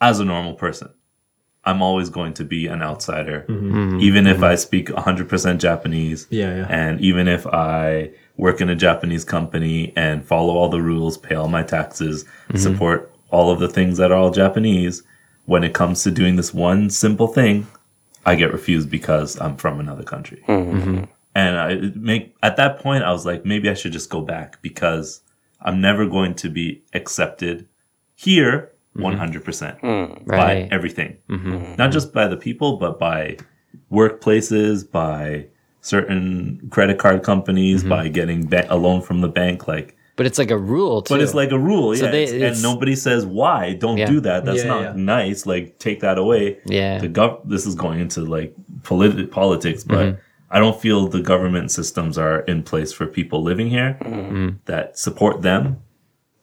[0.00, 0.90] as a normal person.
[1.64, 3.74] I'm always going to be an outsider, mm-hmm.
[3.74, 4.00] Mm-hmm.
[4.00, 6.26] even if I speak 100% Japanese.
[6.28, 6.66] Yeah, yeah.
[6.68, 11.36] And even if I work in a Japanese company and follow all the rules, pay
[11.36, 12.24] all my taxes,
[12.56, 15.04] support all of the things that are all Japanese,
[15.46, 17.68] when it comes to doing this one simple thing,
[18.24, 20.42] I get refused because I'm from another country.
[20.46, 20.78] Mm-hmm.
[20.78, 21.04] Mm-hmm.
[21.34, 24.60] And I make at that point, I was like, maybe I should just go back
[24.62, 25.22] because
[25.60, 27.66] I'm never going to be accepted
[28.14, 29.20] here mm-hmm.
[29.20, 30.26] 100% mm.
[30.26, 30.68] by Right.
[30.70, 31.16] everything.
[31.78, 33.38] Not just by the people, but by
[33.90, 35.46] workplaces, by
[35.80, 39.66] certain credit card companies, by getting ba- a loan from the bank.
[39.66, 41.14] Like, but it's like a rule too.
[41.14, 42.10] but it's like a rule, So yeah.
[42.10, 43.72] they- it's- it's- and nobody says why.
[43.74, 44.06] Don't Yeah.
[44.06, 44.44] do that.
[44.44, 44.92] That's Yeah, not yeah.
[44.96, 45.46] nice.
[45.46, 46.58] Like, take that away.
[46.66, 46.98] Yeah.
[46.98, 47.40] The gov.
[47.48, 50.16] This is going into like politi- politics, but Mm-hmm.
[50.54, 53.96] I don't feel the government systems are in place for people living here
[54.66, 55.78] that support them.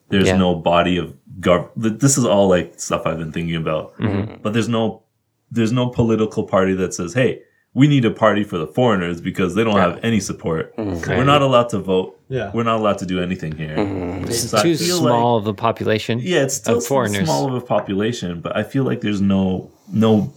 [0.10, 0.34] There's Mm-hmm.
[0.34, 0.38] Yeah.
[0.39, 1.69] no body of gov.
[1.77, 4.41] This is all like stuff I've been thinking about, Mm-hmm.
[4.41, 5.03] but there's no
[5.51, 7.41] there's no political party that says, "Hey,
[7.73, 10.75] we need a party for the foreigners because they don't have any support.
[10.75, 11.12] Mm-hmm.
[11.12, 12.19] We're not allowed to vote.
[12.27, 12.51] Yeah.
[12.53, 14.25] We're not allowed to do anything here." Mm-hmm.
[14.25, 16.19] it's So too feel small of a population.
[16.19, 17.25] yeah, it's still of foreigners.
[17.25, 20.34] small of a population, but I feel like there's no no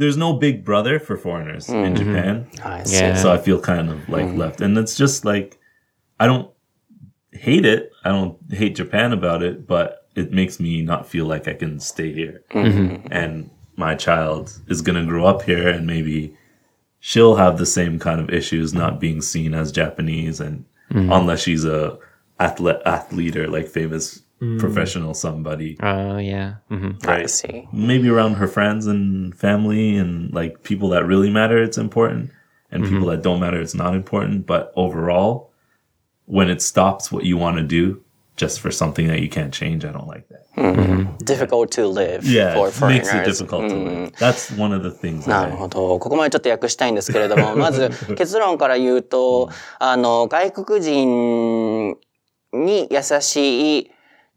[0.00, 1.94] there's no big brother for foreigners in mm-hmm.
[1.94, 2.46] Japan.
[2.64, 2.96] I see.
[2.96, 3.14] Yeah.
[3.16, 4.62] So I feel kind of like left.
[4.62, 5.58] And it's just like,
[6.18, 6.50] I don't
[7.32, 7.92] hate it.
[8.02, 11.78] I don't hate Japan about it, but it makes me not feel like I can
[11.80, 12.42] stay here.
[13.10, 16.34] And my child is going to grow up here and maybe
[17.00, 21.10] she'll have the same kind of issues not being seen as Japanese and mm-hmm.
[21.10, 21.98] unless she's a
[22.38, 24.60] athlete, athlete or like famous mm.
[24.60, 25.76] professional somebody.
[25.82, 26.56] Oh yeah.
[26.70, 27.08] mm-hmm.
[27.08, 27.66] I see.
[27.72, 32.30] maybe around her friends and family and like people that really matter it's important
[32.70, 33.10] and people mm-hmm.
[33.10, 35.50] that don't matter it's not important but overall
[36.26, 38.00] when it stops what you want to do
[38.36, 40.40] just for something that you can't change i don't like that
[41.24, 43.38] Difficult to live yeah for it makes it foreigners.
[43.38, 45.98] difficult to live that's one of the things なる I, ほど。
[45.98, 51.96] ここまでちょっと訳したいんですけれども、まず結論から言うと、あの、外国人
[52.52, 53.90] に優しい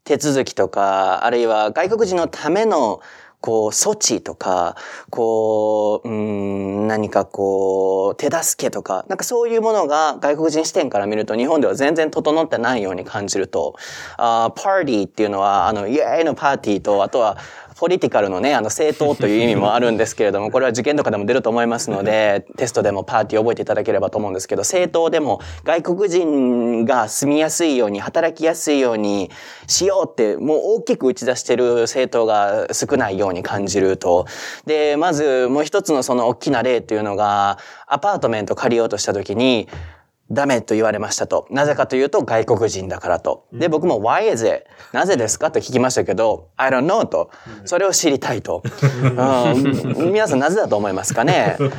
[0.04, 3.02] 手続きとか、あるいは外国人のための
[3.44, 4.78] こう、措置とか、
[5.10, 13.76] こう、うん、何かこう、手助けとか、なんかそういうものが外国人視点から見ると日本では全然整ってないように感じると、
[14.16, 17.38] あーパーティーっていうのは、あの、イエーイのパーティーと、あとは、
[17.76, 29.32] ポリティカルのね、あの政党という意味もあるんですけれども、 これは受験とかでも出ると思いますので、テストでもパーティー覚えていただければと思うんですけど、政党でも外国人が住みやすいように、働きやすいように
[29.68, 34.26] しようって、もう大きく打ち出してる政党が少ないように感じると。
[34.66, 37.58] で、まずもう一つのその大きな例というのが、
[37.88, 39.68] アパートメント借りようとした時に、
[40.34, 41.48] ダメと言われましたと。
[41.50, 43.46] なぜかというと外国人だからと。
[43.54, 44.66] で、僕も Why is it?
[44.92, 47.30] なぜですかと聞きましたけど、I don't know と。
[47.66, 48.64] それを知りたいと。
[49.02, 51.58] うん、皆さんなぜだと思いますかね？
[51.60, 51.70] うん、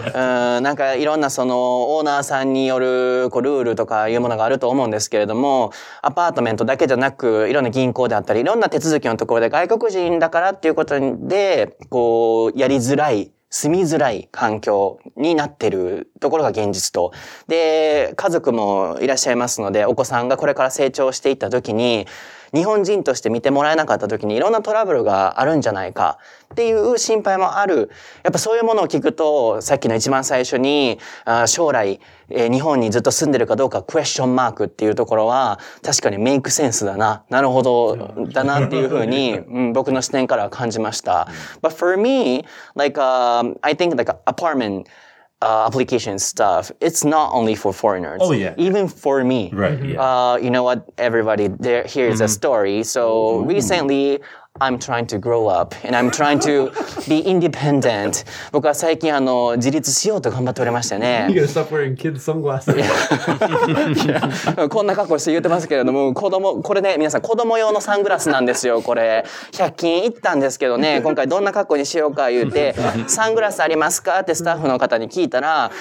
[0.62, 10.94] なんかいろんなそのオーナーさんによるこうルールとかいうものがあると思うんですけれども、アパートメントだけじゃなく、いろんな銀行であったり、いろんな手続きのところで外国人だからっていうこと
[11.26, 17.12] で、こう、やりづらい住みづらい環境になってるところが現実と。
[17.46, 22.08] で、家族もいらっしゃいますので、お子さんがこれから成長していった時に、
[22.54, 26.18] 日本人として見てもらえなかった時にいろんなトラブルがあるんじゃないか
[26.52, 27.90] っていう心配もある。
[28.22, 37.24] やっぱそういうものを聞くと、さっきの一番最初に、あ将来、えー日本にずっと住んでるかどうかクエスチョンマークっていうところは、確かにメイクセンスだな。
[37.28, 41.28] なるほど、だなっていうふうに、うん、僕の視点からは感じました。
[41.60, 42.44] But for me,
[42.76, 44.84] like, um, I think like apartment
[45.44, 48.20] uh, application stuff, it's not only for foreigners.
[48.22, 48.54] Oh, yeah.
[48.56, 49.50] Even for me.
[49.52, 50.00] Right, yeah.
[50.00, 52.82] Uh, you know what, everybody, there, here's a story.
[52.82, 53.04] So
[53.54, 54.20] recently,
[54.60, 56.70] I'm trying to grow up and I'm trying to
[57.08, 58.24] be independent.
[58.52, 61.26] 僕は最近あの、自立しようと頑張っておりましてね。
[61.34, 62.72] You gotta stop wearing kids' sunglasses.
[64.70, 69.24] こんな格好して言ってますけれども、子供、これね、皆さん子供用のサングラスなんですよ、これ。
[69.50, 72.76] 100均行ったんですけどね、今回どんな格好にしようか言うて、
[73.08, 74.20] サングラスありますか？
[74.20, 75.72] ってスタッフの方に聞いたら、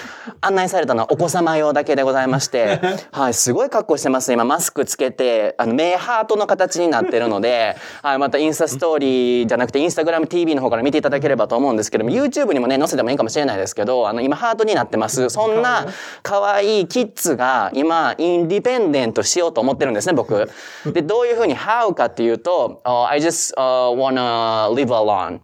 [0.41, 2.81] 案内されたのはお子様用だけでございまして、
[3.11, 4.33] はい、すごい格好してます。
[4.33, 15.29] 今マスクつけて、あの、目ハートの形になってるので、はい、またインスタストーリーじゃなくてインスタグラム TV の方から見ていただければと思うんですけども、YouTube にもね、載せてもいいかもしれないですけど、あの、今ハートになってます。
[15.29, 15.87] そんな
[16.21, 20.49] 可愛いキッズが今、インディペンデントしようと思ってるんですね、僕。
[20.85, 25.39] で、どういうふうに how かっていうと、uh, I just、uh, wanna live alone.、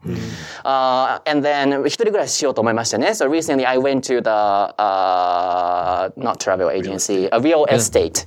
[0.63, 3.09] Uh, and then, 一人暮らししようと思いましてね。
[3.09, 4.29] So recently I went to the,
[4.77, 8.25] uh, not travel agency, a real estate.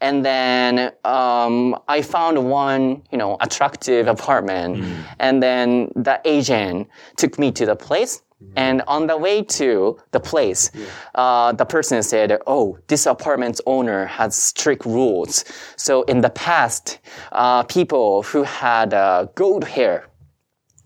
[0.00, 4.82] And then um, I found one, you know, attractive apartment.
[5.18, 8.22] And then the agent took me to the place.
[8.56, 10.70] And on the way to the place,
[11.14, 15.44] uh, the person said, "Oh, this apartment's owner has strict rules.
[15.76, 17.00] So in the past,
[17.32, 20.06] uh, people who had uh, gold hair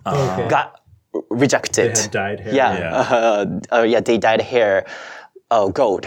[0.05, 0.49] Okay.
[0.49, 0.81] got
[1.31, 1.95] rejected.
[1.95, 2.55] They had dyed hair.
[2.55, 2.95] Yeah, Yeah.
[2.97, 4.85] Uh, uh, yeah, they dyed hair
[5.51, 6.07] uh, gold,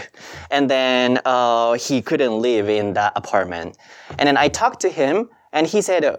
[0.50, 3.76] and then uh, he couldn't live in that apartment.
[4.18, 6.16] And then I talked to him, and he said,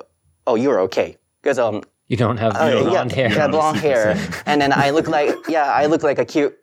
[0.47, 3.29] "Oh, you're okay." Because um, You don't have uh, yeah, blonde hair.
[3.32, 6.55] yeah, blonde hair, and then I look like yeah, I look like a cute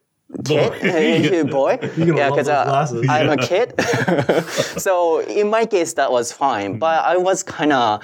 [0.44, 0.72] kid,
[1.30, 1.78] cute boy.
[1.96, 3.02] yeah, because those uh.
[3.08, 3.74] I'm a kid.
[4.78, 8.02] so in my case, that was fine, but I was kind of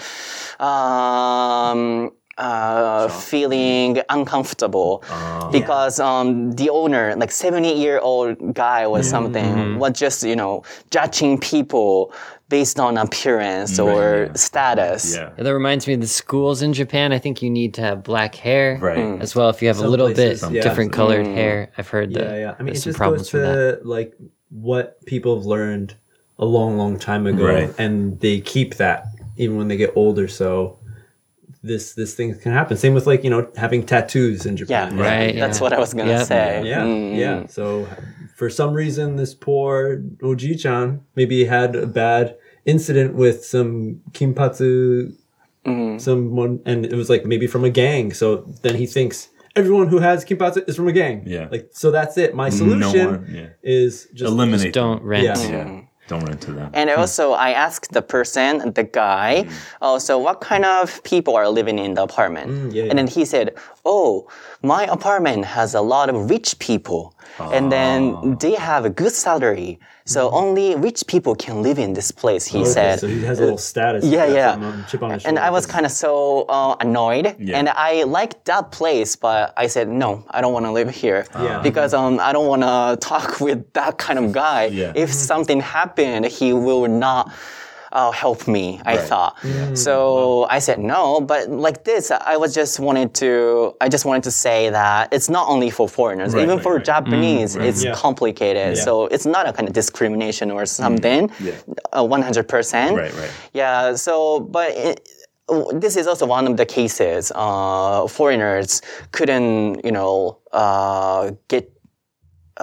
[0.61, 5.03] um, uh, feeling uncomfortable
[5.53, 10.62] because um, the owner, like 70 year old guy or something, was just you know
[10.91, 12.12] judging people
[12.49, 15.14] based on appearance or status.
[15.16, 15.30] Yeah.
[15.39, 17.11] That reminds me of the schools in Japan.
[17.12, 19.20] I think you need to have black hair Right.
[19.22, 19.49] as well.
[19.49, 20.62] If you have a little places, bit yeah.
[20.62, 22.55] different colored hair, I've heard that Yeah, yeah.
[22.59, 23.80] I mean, it just goes with that.
[23.83, 24.14] to like
[24.51, 25.95] what people have learned
[26.39, 27.72] a long, long time ago, Right.
[27.78, 29.05] and they keep that
[29.39, 30.28] even when they get older.
[30.28, 30.78] So
[31.62, 32.76] this this thing can happen.
[32.76, 34.72] Same with like you know having tattoos in Japan.
[34.72, 34.98] Yeah, Japan.
[34.98, 35.62] Right, That's yeah.
[35.62, 36.26] what I was gonna Yep.
[36.26, 36.62] say.
[36.66, 37.16] Yeah, Mm.
[37.18, 37.46] yeah.
[37.46, 37.86] So
[38.36, 45.12] for some reason, this poor Oji-chan maybe had a bad incident with some kimpatsu,
[45.98, 48.12] someone, and it was like maybe from a gang.
[48.12, 51.22] So then he thinks everyone who has kimpatsu is from a gang.
[51.26, 51.48] Yeah.
[51.50, 52.34] Like so that's it.
[52.34, 53.48] My solution one, yeah.
[53.62, 54.62] is just Eliminate.
[54.62, 54.72] them.
[54.72, 55.24] Don't rent.
[55.24, 55.80] Yeah.
[56.09, 56.70] Don't run to them.
[56.74, 59.46] And also, I asked the person, the guy,
[59.98, 62.50] so what kind of people are living in the apartment?
[62.50, 64.28] Mm, yeah, And then he said, oh,
[64.62, 67.14] my apartment has a lot of rich people.
[67.38, 67.76] And Ah.
[67.76, 69.78] then they have a good salary.
[70.05, 72.62] So only rich people can live in this place, he Mm.
[72.62, 73.00] Okay, said.
[73.00, 74.05] so he has a little status.
[74.05, 74.53] Yeah, yeah.
[74.53, 77.59] on- on- chip on his And I was kind of so uh, annoyed, Yeah.
[77.59, 81.24] and I liked that place, but I said no, I don't want to live here
[81.40, 81.61] Yeah.
[81.62, 84.64] because um, I don't want to talk with that kind of guy.
[84.66, 84.92] Yeah.
[84.94, 87.30] If something happened, he will not.
[87.93, 89.36] Uh, help me, I thought.
[89.74, 94.22] So I said no, but like this, I was just wanted to, I just wanted
[94.24, 96.84] to say that it's not only for foreigners, Right, even right, for right.
[96.84, 97.95] Japanese, it's Yeah.
[97.95, 98.76] complicated.
[98.76, 98.82] Yeah.
[98.84, 101.30] So it's not a kind of discrimination or something.
[101.38, 101.53] Yeah.
[101.93, 102.97] Uh, 100%.
[102.97, 103.30] Right, right.
[103.53, 105.07] Yeah, so, but it,
[105.74, 107.30] this is also one of the cases.
[107.34, 108.80] Uh, foreigners
[109.11, 111.70] couldn't, you know, uh, get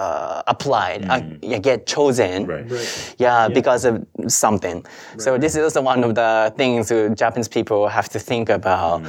[0.00, 2.46] uh, applied, uh, yeah, get chosen.
[2.46, 3.14] Right.
[3.18, 4.84] Yeah, because of something.
[5.18, 9.02] So this is also one of the things Japanese people have to think about.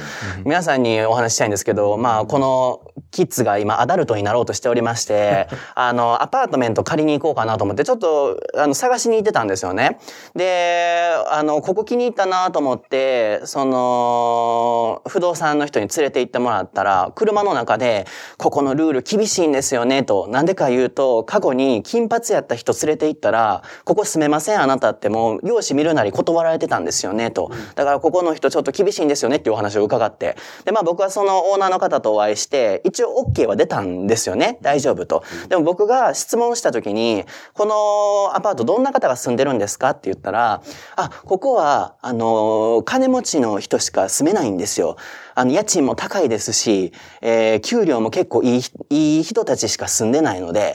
[0.44, 9.98] 皆さんにお話ししたいんですけど、まあ、このキッズが今アダルトになろうとしておりまして、 あの、アパートメント借りに行こうかなと思って、ちょっと、あの、探しに行ってたんですよね。
[10.34, 18.06] で、あの、ここ気に入ったなと思って、その、不動産の人に連れて行ってもらったら、車の中で、
[18.38, 20.26] ここのルール厳しいんですよね、と。
[20.28, 27.50] なんでか言うと、過去に金髪やった人連れて行ったら、ここ住めません、あなたってもう、容姿見るなり断られてたんですよね、と。
[27.74, 30.36] だからここの人ちょっと厳しいんですよねっていうお話を伺って。
[30.64, 34.58] で、まあ僕はそのオーナーの方とお会いして、一応 OK は出たんですよね。
[34.62, 35.24] 大丈夫と。
[35.48, 37.24] でも僕が質問した時に、
[37.54, 40.62] このアパートどんな方が住んでるんですかって言ったら、
[40.96, 44.96] あ、ここは、あの、金持ちの人しか住めないんですよ。
[45.34, 50.71] あの、家賃も高いですし、えー給料も結構いい、いい人たちしか住んでないので、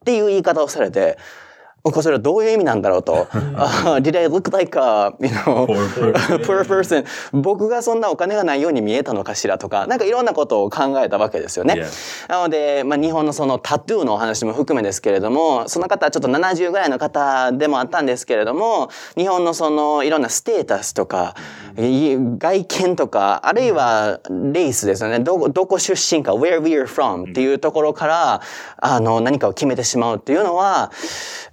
[0.00, 1.18] っていう言い方をされて、
[1.82, 3.26] これそれはどういう意味なんだろうと。
[3.32, 5.66] あ Did I look like a, you know,
[6.44, 7.04] Poor person.
[7.32, 11.86] 僕がそんなお金がないように見えたのかしらとか、なんかいろんなことを考えたわけですよね。
[12.28, 21.34] なので、まあ、日本のそのタトゥーのお話も含めですけれども、その方はちょっと70ぐらいの方でもあったんですけれども、日本のそのいろんなステータスとか、
[21.78, 25.20] い外見とか、あるいはレースですよね。
[25.20, 28.42] どこ、どこ出身か、where we are from っていうところから、
[28.78, 30.90] あの、何かを決めてしまうっていうのは、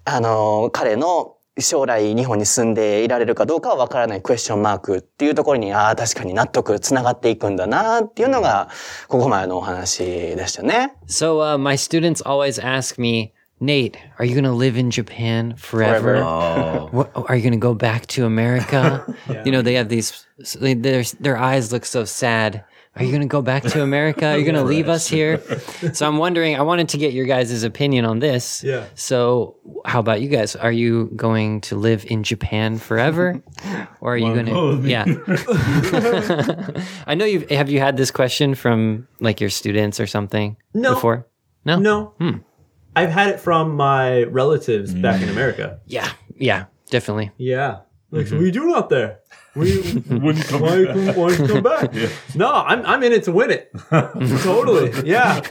[0.09, 8.69] あの、彼の将来日本に住んでいられるかどうかはわからないクエスチョンマークっていうところに、ああ、確かに納得、つながっていくんだなっていうのが、
[9.07, 10.93] ここまでのお話でしたね。
[11.07, 16.19] So uh, my students always ask me, Nate, are you gonna live in Japan forever?
[16.19, 16.23] Forever.
[16.23, 16.89] Oh.
[16.91, 19.03] What, are you gonna go back to America?
[19.45, 20.27] You know, they have these.
[20.61, 22.63] They, their their eyes look so sad.
[22.97, 24.27] Are you gonna go back to America?
[24.27, 25.41] Are you gonna leave us here?
[25.93, 26.55] So I'm wondering.
[26.55, 28.63] I wanted to get your guys' opinion on this.
[28.63, 28.85] Yeah.
[28.95, 30.55] So how about you guys?
[30.55, 33.41] Are you going to live in Japan forever,
[34.01, 34.51] or are you gonna?
[34.51, 34.91] go with me?
[34.91, 35.05] Yeah.
[37.07, 40.95] I know you have you had this question from like your students or something No.
[40.95, 41.27] before.
[41.65, 41.79] No.
[41.79, 42.13] No.
[42.19, 42.37] Hmm.
[42.95, 45.33] I've had it from my relatives back in mm.
[45.33, 45.79] America.
[45.85, 46.09] Yeah.
[46.35, 46.65] Yeah.
[46.89, 47.31] Definitely.
[47.37, 47.81] Yeah.
[48.09, 48.35] Like, mm-hmm.
[48.35, 49.19] what are you doing out there?
[49.57, 50.95] What are you, Wouldn't come why, back.
[50.95, 51.93] you- why come back?
[52.35, 53.71] No, I'm, I'm in it to win it.
[53.89, 54.91] totally.
[55.07, 55.41] Yeah.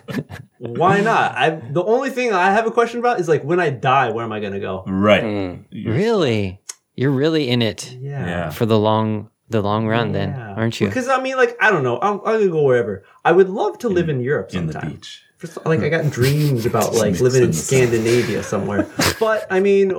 [0.59, 1.33] Why not?
[1.37, 4.25] I the only thing I have a question about is like when I die, where
[4.25, 4.85] am I gonna go?
[4.87, 5.65] Right.
[5.73, 6.61] Really?
[6.95, 8.51] You're really in it Yeah.
[8.51, 10.89] for the long the long run then, aren't you?
[10.89, 11.99] Because I mean, like, I don't know.
[12.01, 13.05] I'm, I'm gonna go wherever.
[13.25, 15.23] I would love to live in Europe In the beach.
[15.39, 17.53] First, like I got dreams about like living in in.
[17.53, 18.89] Scandinavia somewhere.
[19.21, 19.91] but I mean,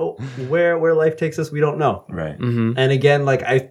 [0.48, 2.04] where where life takes us, we don't know.
[2.08, 2.36] Right.
[2.38, 2.72] Mm-hmm.
[2.76, 3.70] And again, like I,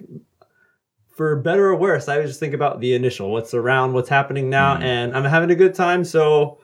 [1.17, 4.75] for better or worse, I just think about the initial, what's around, what's happening now,
[4.75, 4.83] Mm-hmm.
[4.83, 6.03] and I'm having a good time.
[6.05, 6.59] So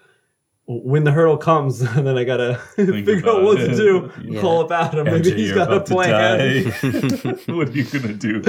[0.66, 3.70] when the hurdle comes, then I gotta figure out what it.
[3.70, 4.12] to do.
[4.24, 4.40] Yeah.
[4.42, 5.06] Call about him.
[5.06, 6.66] Maybe MJ, he's you're got a about plan.
[7.58, 8.42] what are you gonna do?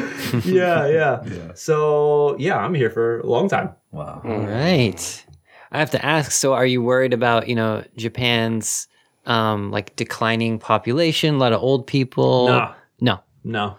[0.44, 1.52] yeah, yeah, Yeah.
[1.54, 3.70] So yeah, I'm here for a long time.
[3.90, 4.20] Wow.
[4.24, 5.24] Right.
[5.72, 8.86] I have to ask, so are you worried about, you know, Japan's
[9.26, 12.46] um like declining population, a lot of old people?
[12.48, 12.74] No.
[13.00, 13.20] No.
[13.46, 13.76] No,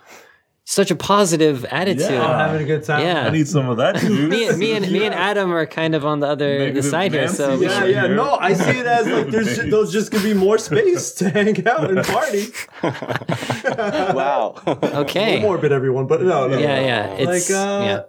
[0.68, 2.01] Such a positive attitude.
[2.09, 2.26] Yeah.
[2.26, 3.01] I'm having a good time.
[3.03, 3.28] Yeah.
[3.28, 4.09] I need some of that juice.
[4.32, 7.11] Me, me and me and Adam are kind of on the other the Negative side
[7.13, 7.59] here, so Nancy.
[7.59, 8.07] we Yeah, should- yeah.
[8.07, 9.70] No, I see it as like there's Nice.
[9.72, 12.47] there's just gonna be more space to hang out and party.
[14.16, 14.55] Wow.
[14.68, 15.39] okay.
[15.41, 16.57] Morbid, everyone, but no, no.
[16.57, 17.07] Yeah, yeah.
[17.13, 18.01] It's like uh, yeah.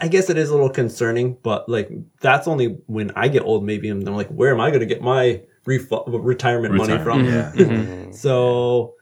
[0.00, 1.90] I guess it is a little concerning, but like
[2.20, 4.86] that's only when I get old, maybe, and I'm like, where am I going to
[4.86, 7.24] get my refo- retirement money from?
[7.26, 8.12] Retirement, yeah.
[8.12, 8.94] So,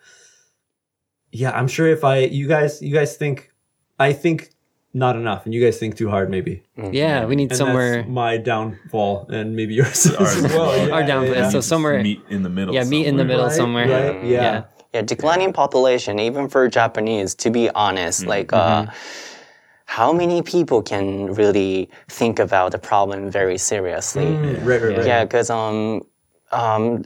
[1.33, 3.53] yeah, I'm sure if I, you guys, you guys think,
[3.99, 4.51] I think
[4.93, 6.64] not enough, and you guys think too hard, maybe.
[6.76, 7.97] Yeah, we need And somewhere.
[7.99, 10.66] that's my downfall, and maybe yours as Ours as well.
[10.66, 10.89] well.
[10.89, 11.35] Yeah, Our downfall.
[11.37, 12.74] yeah, So somewhere- meet in the middle.
[12.74, 13.89] Yeah, meet in the middle Right, somewhere.
[13.89, 14.43] right, yeah.
[14.43, 14.62] Yeah.
[14.93, 18.87] Yeah, declining population, even for Japanese, to be honest, like, uh,
[19.85, 24.24] how many people can really think about the problem very seriously?
[24.24, 25.07] Mm, right, right, right.
[25.07, 26.03] Yeah, because um,
[26.51, 27.05] um,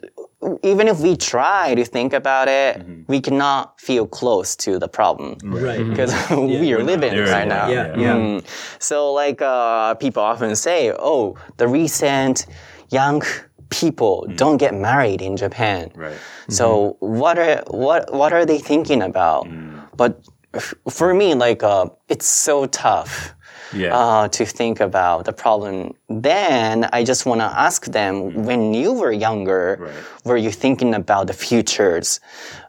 [0.63, 5.39] even if we try to think about it, we cannot feel close to the problem
[5.43, 5.89] right.
[5.89, 7.69] because we are living there right yet, now.
[7.69, 8.15] Yeah, yeah.
[8.15, 8.45] Mm.
[8.79, 12.47] So, like, uh, people often say, "Oh, the recent
[12.91, 13.23] young
[13.71, 16.19] people don't get married in Japan." Right.
[16.49, 19.49] So, what are what what are they thinking about?
[19.97, 20.21] But
[20.53, 23.35] f- for me, like, uh, it's so tough
[23.75, 23.97] Yeah.
[23.97, 25.95] uh, to think about the problem.
[26.09, 29.93] Then I just want to ask them: When you were younger, Right.
[30.25, 32.21] were you thinking about the futures,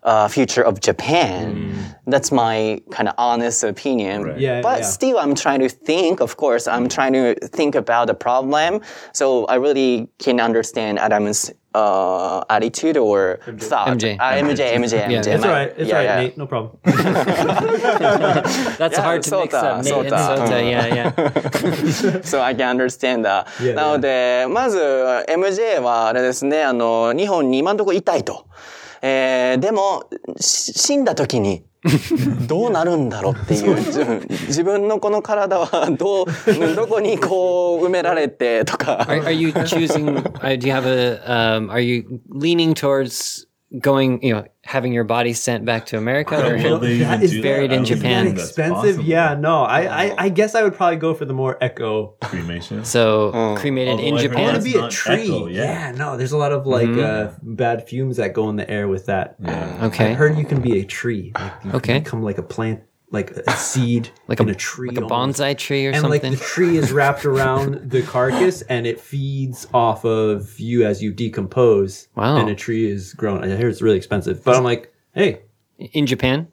[0.03, 1.73] uh, future of Japan?
[2.07, 4.23] That's my kind of honest opinion.
[4.23, 4.39] Right.
[4.39, 4.85] Yeah, but yeah.
[4.85, 6.21] still, I'm trying to think.
[6.21, 8.81] Of course, I'm trying to think about the problem.
[9.13, 13.88] So I really can understand Adam's uh, attitude or thought.
[13.88, 14.16] MJ.
[14.18, 15.10] Uh, MJ, MJ, MJ.
[15.10, 15.74] Yeah, It's my- all right.
[15.76, 16.20] It's yeah, all right, yeah.
[16.20, 16.36] Nate.
[16.38, 16.78] No problem.
[18.78, 19.84] That's Yeah, hard to mix Sota, up.
[19.84, 20.36] Nate and Sota.
[20.48, 20.70] Sota.
[20.70, 22.20] Yeah, yeah.
[22.22, 23.46] So I can understand that.
[23.64, 28.46] やなので、まず MJ はあれですね、あの、日本に今のところいたいと。
[29.07, 31.63] えー、でも、し死んだ時に、
[32.47, 33.75] どうなるんだろうっていう、
[34.47, 39.05] 自分のこの体はどう、どこにこう埋められてとか。
[39.07, 40.23] Are, are you choosing?
[40.39, 41.21] Uh, do you have a?
[41.27, 43.45] Um, are you leaning towards
[43.79, 44.21] going?
[44.23, 47.31] You know, having your body sent back to America, or Will they that even is
[47.31, 47.77] do buried that?
[47.77, 48.25] in Japan.
[48.25, 49.01] think Expensive?
[49.03, 49.61] Yeah, no.
[49.63, 52.15] I, I, I guess I would probably go for the more echo.
[52.21, 52.83] Cremation.
[52.85, 54.55] so cremated in Although I heard want Japan?
[54.55, 55.23] to be a tree.
[55.25, 55.63] echo, yeah.
[55.63, 55.91] yeah.
[55.91, 59.05] no, there's a lot of like uh, bad fumes that go in the air with
[59.07, 59.35] that.
[59.45, 61.31] I Okay, I heard you can be a tree.
[61.35, 61.93] Like, you Okay.
[61.95, 62.81] Can become like a plant,
[63.15, 64.89] like a seed, like in a, a tree.
[64.89, 65.39] like a almost.
[65.39, 66.21] bonsai tree or something.
[66.21, 70.85] And like the tree is wrapped around the carcass and it feeds off of you
[70.85, 72.07] as you decompose.
[72.15, 72.37] Wow.
[72.37, 73.43] And a tree is grown.
[73.43, 74.43] I hear it's really expensive.
[74.43, 75.39] But I'm like, hey,
[75.79, 76.47] in Japan?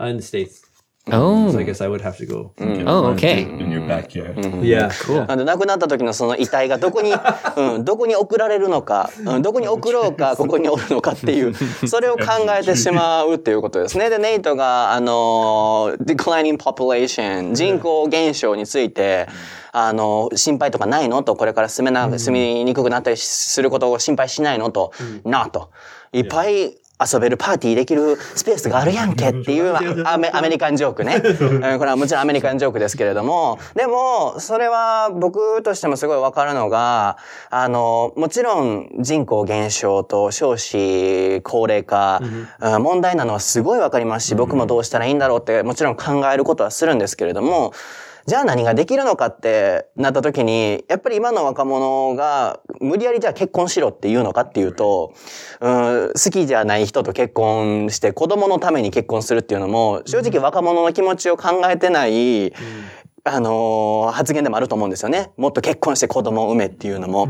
[0.00, 0.65] uh, in the States.
[1.12, 2.52] Oh, So I guess I would have to go.
[2.84, 3.42] Oh, okay.
[3.42, 4.36] In your backyard.
[4.60, 4.90] Yeah.
[5.04, 5.24] cool.
[5.26, 7.12] なんで亡くなった時のその遺体がどこに、
[7.56, 11.54] うん、どこに送られるのか、うん、どこに送ろうか、 ここにおるのかっていう、
[11.86, 12.24] それを考
[12.58, 14.10] えてしまうっていうことですね。
[14.10, 19.28] で、ネイトが、あの、declining population、人口減少について、
[19.70, 21.22] あの、心配とかないの？
[21.22, 24.70] と、これから住めな、住みにくくなったりすることを心配しないの？
[24.72, 24.90] と、
[25.24, 25.70] なと。
[26.12, 29.74] いっぱい遊べるパーティーできるスペースがあるやんけっていう
[30.06, 31.20] あアメアメリカンジョークね。
[31.40, 37.18] うんこれはもちろんアメリカンジョークですけれども、でも、それは僕としてもすごいわかるのが、
[37.50, 42.20] あの、もちろん人口減少と少子高齢化、
[42.60, 47.72] うん問題なのはすごいわかりますし、僕もどうしたらいいんだろうってもちろん考えることはするんですけれども、
[48.26, 55.14] じゃあ何ができるのかってなった時に、やっぱり今の若者が無理やりじゃあ結婚しろっていうのかっていうと、
[55.60, 62.52] うん、好きじゃない人と結婚して子供のために結婚するっていうのも、正直若者の気持ちを考えてない、
[63.28, 65.32] あのー発言でもあると思うんですよね。
[65.36, 67.28] もっと結婚して子供を産めっていうのも。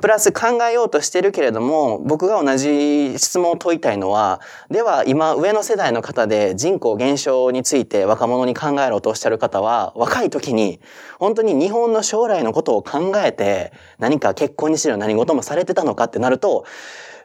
[0.00, 4.40] プラス考えようとしてるけれども、僕が同じ質問を問いたいのは、
[4.70, 10.80] では今上の世代の方で人口減少について若者に考えろとおっしゃる方は、若い時に
[11.18, 16.64] 本当に日本の将来のことを考えて何か結婚にしろ何事もされてたのかってなると、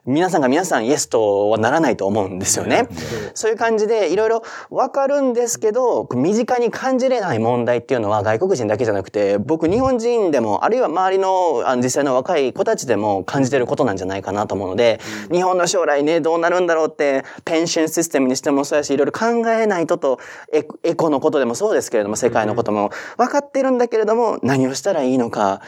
[0.08, 2.88] 皆さんが皆さんイエスとはならないと思うんですよね。
[3.34, 20.20] そういう感じでいろいろわかるんですけど、身近に感じれない問題っていうのは外国人だけじゃなくて、僕日本人でも、あるいは周りの実際の若い子たちでも感じてることなんじゃないかなと思うので、日本の将来ね、どうなるんだろうって、ペンションシステムにしてもそうやし、いろいろ考えないとと、
[20.54, 25.60] エコエコのことでもそうですけれども、世界のことも分かってるんだけれども、何をしたらいいのか、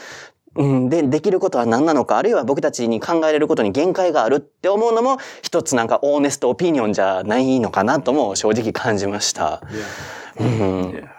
[0.60, 9.62] うん、で、できることは何なのか、あるいは僕たちに考えれることに限界があるって思うのも、一つなんかオーネストオピニオンじゃないのかなとも正直感じました。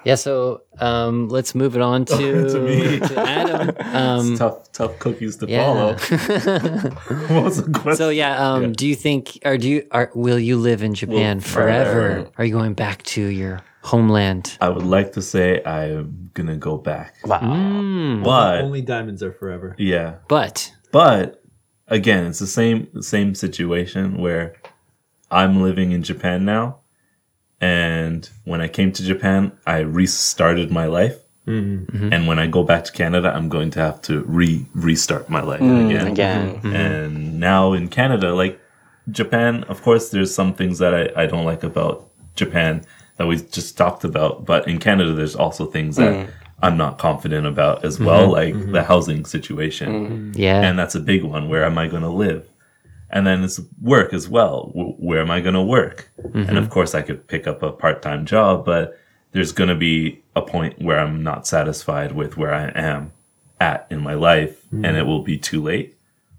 [0.04, 0.16] Yeah.
[0.16, 3.00] So um, let's move it on to To me.
[3.00, 3.76] to Adam.
[3.94, 5.66] Um, tough, tough cookies to yeah.
[5.66, 5.92] follow.
[7.28, 7.96] what was the question?
[7.96, 11.38] So yeah, um, do you think, or do you, are, will you live in Japan
[11.38, 11.92] Well, forever?
[11.92, 12.30] forever.
[12.38, 14.56] Are you going back to your homeland?
[14.60, 17.38] I would like to say I'm gonna go back, Wow.
[17.40, 18.22] Hmm.
[18.22, 19.74] but Only diamonds are forever.
[19.78, 21.42] yeah, But but
[21.88, 24.54] again, it's the same same situation where
[25.30, 26.78] I'm living in Japan now,
[27.60, 32.12] and when I came to Japan, I restarted my life mm-hmm.
[32.12, 35.42] And when I go back to Canada, I'm going to have to re restart my
[35.42, 36.06] life hmm, again.
[36.06, 36.54] again.
[36.56, 36.74] Mm-hmm.
[36.74, 38.60] And now in Canada, like
[39.10, 42.84] Japan, of course, there's some things that I, I don't like about Japan
[43.20, 44.46] that we just talked about.
[44.46, 46.30] But in Canada, there's also things that mm.
[46.62, 48.32] I'm not confident about as well, mm-hmm.
[48.32, 48.72] like mm-hmm.
[48.72, 50.32] the housing situation.
[50.32, 50.38] Mm.
[50.38, 50.62] Yeah.
[50.62, 51.50] And that's a big one.
[51.50, 52.48] Where am I going to live?
[53.10, 54.68] And then it's work as well.
[54.68, 56.10] W- where am I going to work?
[56.24, 56.56] And mm-hmm.
[56.56, 58.98] of course, I could pick up a part time job, but
[59.32, 63.12] there's going to be a point where I'm not satisfied with where I am
[63.60, 64.82] at in my life, mm.
[64.86, 65.98] and it will be too late.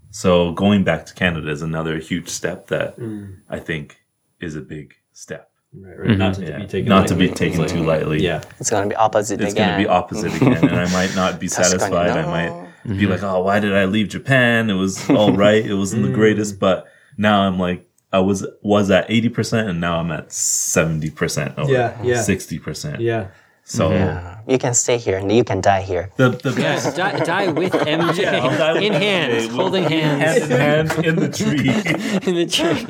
[0.09, 2.95] So going back to Canada is another huge step that
[3.51, 4.01] I think
[4.39, 5.50] is a big step.
[5.73, 6.17] Right, right.
[6.17, 6.49] Not to mm-hmm.
[6.49, 6.57] Yeah.
[6.59, 8.21] be taken Not to be taken It's too lightly.
[8.21, 8.43] Yeah.
[8.59, 9.47] It's gonna be opposite again.
[9.47, 12.09] It's going to be opposite again, and I might not be satisfied.
[12.09, 12.27] I no.
[12.27, 12.97] might mm-hmm.
[12.97, 14.69] be like, "Oh, why did I leave Japan?
[14.69, 15.65] It was all right.
[15.65, 16.15] It wasn't the mm.
[16.15, 20.33] greatest." But now I'm like, I was was at eighty percent, and now I'm at
[20.33, 22.21] seventy percent or Yeah, yeah.
[22.21, 22.99] sixty percent.
[22.99, 23.27] Yeah.
[23.63, 23.91] So
[24.47, 26.09] You can stay here and you can die here.
[26.17, 28.99] the the Yeah, best die, die with MJ I'll die with in MJ.
[28.99, 31.69] hands, We'll- holding hands hand in hand in the tree.
[32.27, 32.83] in the tree.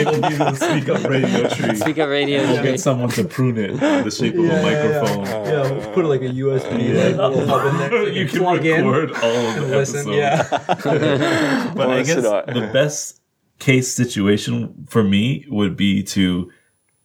[0.00, 1.74] It'll be the speak up radio tree.
[1.76, 2.38] Speak up radio.
[2.46, 5.24] We'll get someone to prune it in the shape of a microphone.
[5.26, 5.70] Yeah, yeah.
[5.70, 7.90] we'll put like a USB like, little hub in there.
[7.90, 10.08] so you can plug in record all of the listen.
[10.08, 10.16] episodes.
[10.16, 11.72] Yeah.
[11.74, 13.20] But I guess the best
[13.58, 16.50] case situation for me would be to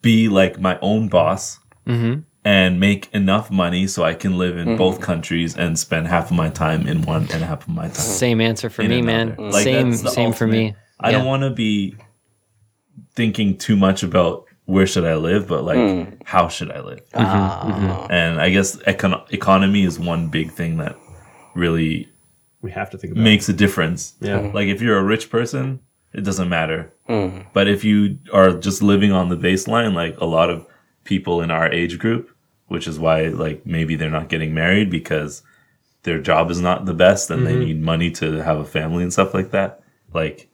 [0.02, 2.22] be like my own boss mm-hmm.
[2.48, 4.78] And make enough money so I can live in mm-hmm.
[4.78, 7.96] both countries and spend half of my time in one and half of my time
[7.96, 9.36] Same answer for in me, another.
[9.36, 9.52] man.
[9.52, 10.68] Like, same, that's the same for me.
[10.68, 10.76] ultimate.
[11.02, 11.98] I don't want to be
[13.16, 16.22] thinking too much about where should I live, but like mm.
[16.24, 17.02] how should I live?
[17.10, 17.90] Mm-hmm, mm-hmm.
[17.90, 18.08] Ah.
[18.10, 20.98] And I guess econ- economy is one big thing that
[21.54, 22.08] really
[22.62, 24.14] We have to think about makes a difference.
[24.22, 24.52] Yeah.
[24.54, 25.82] Like if you're a rich person,
[26.14, 26.94] it doesn't matter.
[27.10, 27.48] Mm.
[27.52, 30.66] But if you are just living on the baseline, like a lot of
[31.04, 32.32] people in our age group,
[32.68, 35.44] which is why like maybe they're not getting married because
[36.04, 37.66] their job is not the best and they mm-hmm.
[37.66, 39.82] need money to have a family and stuff like that.
[40.14, 40.50] Like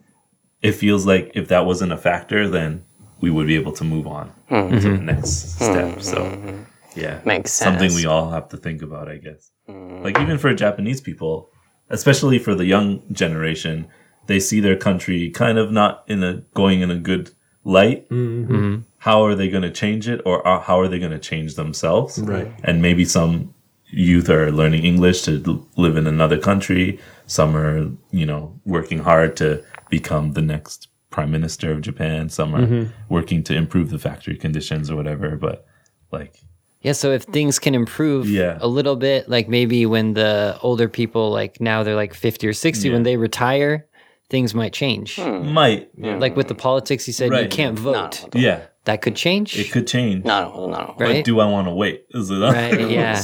[0.62, 2.84] it feels like if that wasn't a factor, then
[3.20, 5.06] we would be able to move on to the mm-hmm.
[5.06, 5.98] next step.
[5.98, 6.00] Mm-hmm.
[6.02, 9.52] So yeah, Makes something we all have to think about, I guess.
[9.68, 11.50] Like even for Japanese people,
[11.90, 13.88] especially for the young generation,
[14.28, 17.32] they see their country kind of not in a going in a good
[17.64, 18.10] light.
[18.10, 18.54] Mm-hmm.
[18.54, 18.82] Mm-hmm.
[19.00, 21.56] How are they going to change it, or are, how are they going to change
[21.56, 22.20] themselves?
[22.20, 22.52] Right.
[22.64, 23.54] And maybe some
[23.88, 27.00] youth are learning English to live in another country.
[27.28, 32.30] Some are, you know, working hard to become the next prime minister of Japan.
[32.30, 32.92] Some are mm-hmm.
[33.08, 35.36] working to improve the factory conditions or whatever.
[35.36, 35.66] But
[36.12, 36.40] like,
[36.82, 38.58] Yeah, so if things can improve Yeah.
[38.60, 42.54] a little bit, like maybe when the older people, like now they're like 50 or
[42.54, 43.86] 60, when they retire,
[44.33, 45.19] things might change.
[45.19, 47.51] might, Like with the politics, you said you Right.
[47.51, 48.27] can't vote.
[48.35, 49.59] yeah, That could change.
[49.59, 50.23] it could change.
[50.25, 51.05] なるほど、なるほど。
[51.07, 51.23] right?
[51.23, 52.05] But do I want to wait?
[52.15, 53.15] Is it Right, yeah.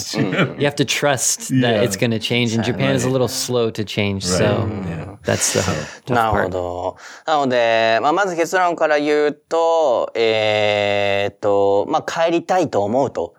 [0.58, 1.82] You have to trust that Yeah.
[1.82, 2.54] it's going to change.
[2.54, 4.24] And Japan is a little slow to change.
[4.24, 5.16] So Yeah.
[5.24, 5.60] that's the
[6.06, 6.48] tough なるほ part.
[6.50, 6.96] ど。
[7.26, 13.34] なので、まあ、まず結論から言うと、えーっと、まあ、帰りたいと思うと。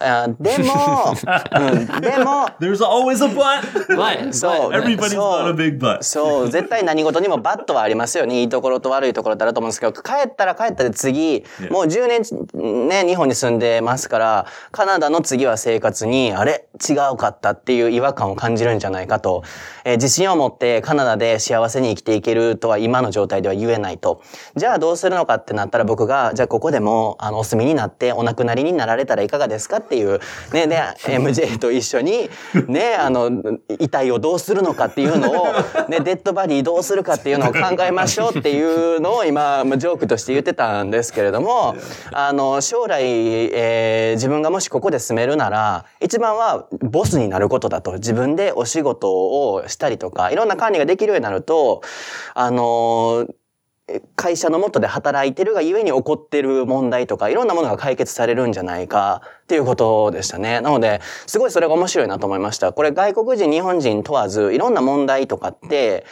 [0.00, 1.14] あでも、
[1.58, 4.32] うん、でも、There's always a but.
[4.32, 6.02] そう Everybody's そう not a big but.
[6.02, 8.40] そう、絶対何事にもバットはありますよね。
[8.40, 19.42] いいところと悪いところってあると思うんですけど、帰ったら帰ったで次、もう10年ね、日本に住んでますから、カナダの次は生活に、あれ違うかったっていう違和感を感じるんじゃないかと。
[19.84, 24.22] えー自信を持ってカナダで幸せに生きていけるとは今の状態では言えないと。
[24.56, 30.20] じゃあどうするのかってなったら僕が、じゃあここでも、あの、お住みになってお亡くなりになられたらいかがですかっていう、
[30.52, 32.30] ね、で、MJ と一緒に、
[32.66, 33.30] ね、 あの、
[33.78, 35.46] 遺体をどうするのかっていうのを、
[35.88, 41.76] ね、デッドバディどうするかっていうのを考えましょうっていうのを今、まあジョークとして言ってたんですけれども、
[42.12, 47.94] あの、将来、えー自分がもしここで住めるなら、一番はボスになることだと。
[47.94, 49.10] 自分でお仕事
[49.52, 51.82] をしたりとか、いろんな管理ができるようになると、
[52.34, 53.26] あの、
[54.16, 60.60] 会社の下で働いてるがゆえに起こってる問題とか、いろんなものが解決されるんじゃないかっていうことでしたね。
[60.60, 62.72] なので、すごいそれが面白いなと思いました。
[62.72, 66.04] これ外国人、日本人問わず、いろんな問題とかって、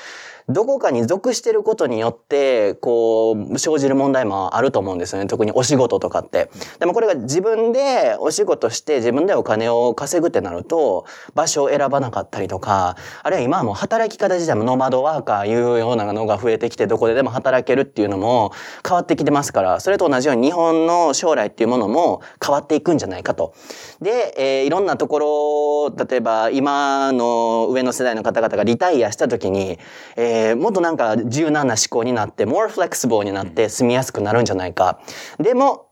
[0.49, 5.27] どこかに属してることによって、こう、生じる問題もあると思うんですよね。
[5.27, 6.51] 特にお仕事とかって。
[6.79, 18.53] でもこれが自分でお仕事して自分でお金を稼ぐってなると、場所を選ばなかったりとか、あるいは今はもう働き方自体もノマドワーカーいうようなのが増えてきて、どこででも働けるっていうのも
[18.87, 23.53] 変わってきてますから、それと同じように日本の将来っていうものも変わっていくんじゃないかと。
[24.01, 29.79] で、えーいろんなところ、例えば今の上の世代の方々がリタイアした時に、
[30.15, 35.01] えーもっとなんか柔軟な思考になって、more flexible になって住みやすくなるんじゃないか。
[35.39, 35.89] でも、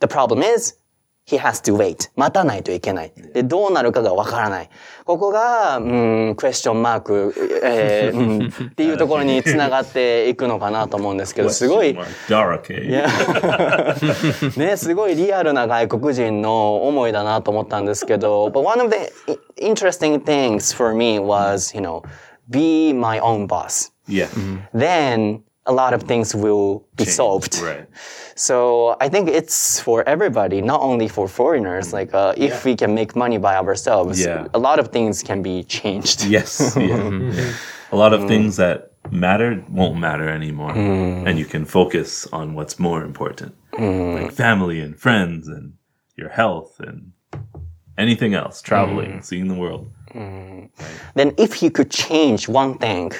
[0.00, 0.78] the problem is,
[1.28, 2.10] he has to wait.
[2.16, 3.12] 待たないといけない。
[3.34, 4.70] で、どうなるかがわからない。
[5.04, 11.94] ここが、うん、クエスチョンマーク、えーうん、っていうところにつながっていくのかなと思うんですけど、すごい、
[14.56, 18.96] ね、すごいリアルな外国人の思いだなと思ったんですけど、but one of the
[19.62, 22.02] interesting things for me was, you know,
[22.50, 23.90] be my own boss.
[24.06, 24.26] Yeah.
[24.26, 24.78] Mm-hmm.
[24.78, 27.60] Then a lot of things will be solved.
[27.62, 27.86] Right.
[28.34, 31.92] So I think it's for everybody, not only for foreigners.
[31.92, 34.48] Like uh, if we can make money by ourselves, Yeah.
[34.54, 36.24] a lot of things can be changed.
[36.24, 36.76] Yes.
[36.88, 37.10] Yeah.
[37.10, 37.52] Yeah.
[37.92, 40.72] A lot of things that mattered won't matter anymore.
[40.72, 41.26] Mm.
[41.26, 43.54] And you can focus on what's more important.
[43.72, 44.22] Mm.
[44.22, 45.74] Like family and friends and
[46.16, 47.12] your health and
[47.96, 49.24] anything else, traveling, mm.
[49.24, 49.90] seeing the world.
[50.13, 53.11] Then if you could change one thing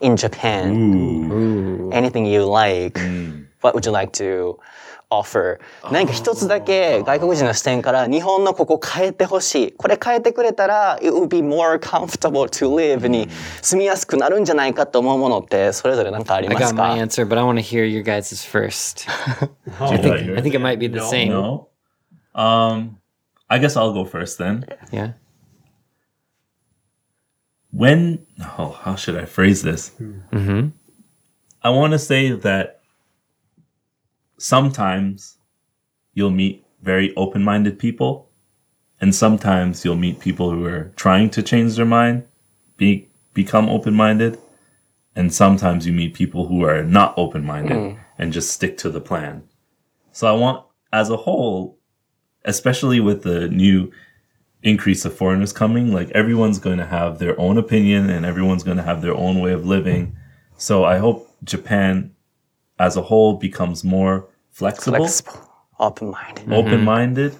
[0.00, 2.98] in Japan, anything you like,
[3.62, 4.58] what would you like to
[5.10, 5.58] offer?
[5.90, 9.72] 何か一つだけ外国人の視点から日本のここ変えてほしい。
[9.72, 13.28] これ変えてくれたら it would be more comfortable to live に
[13.62, 19.08] 住みやすくなるんじゃないかと思うものってそれぞれ何かあり I ます got か my answer, but I want to hear your guys' first.
[19.80, 21.30] I think, I think it might be the same.
[21.30, 21.68] no.
[22.34, 22.98] Um,
[23.48, 24.64] I guess I'll go first then.
[24.92, 25.14] Yeah.
[27.73, 28.25] when
[28.59, 29.91] oh how should i phrase this?
[29.99, 30.69] Mm-hmm.
[31.63, 32.81] I want to say that
[34.37, 35.37] sometimes
[36.13, 38.29] you'll meet very open-minded people
[39.01, 42.25] and sometimes you'll meet people who are trying to change their mind
[42.77, 44.37] be become open-minded
[45.15, 47.97] and sometimes you meet people who are not open-minded mm.
[48.17, 49.43] and just stick to the plan.
[50.11, 51.79] So i want as a whole
[52.45, 53.91] especially with the new
[54.63, 58.77] increase of foreigners coming, like everyone's going to have their own opinion and everyone's going
[58.77, 60.15] to have their own way of living.
[60.57, 62.15] So I hope Japan
[62.79, 65.49] as a whole becomes more flexible, Flexible,
[65.79, 66.43] open-minded.
[66.43, 66.53] Mm-hmm.
[66.53, 67.35] open minded,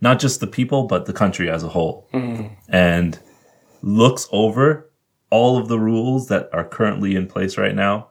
[0.00, 2.08] not just the people, but the country as a whole.
[2.12, 2.54] Mm-hmm.
[2.68, 3.18] And
[3.82, 4.90] looks over
[5.30, 8.08] all of the rules that are currently in place right now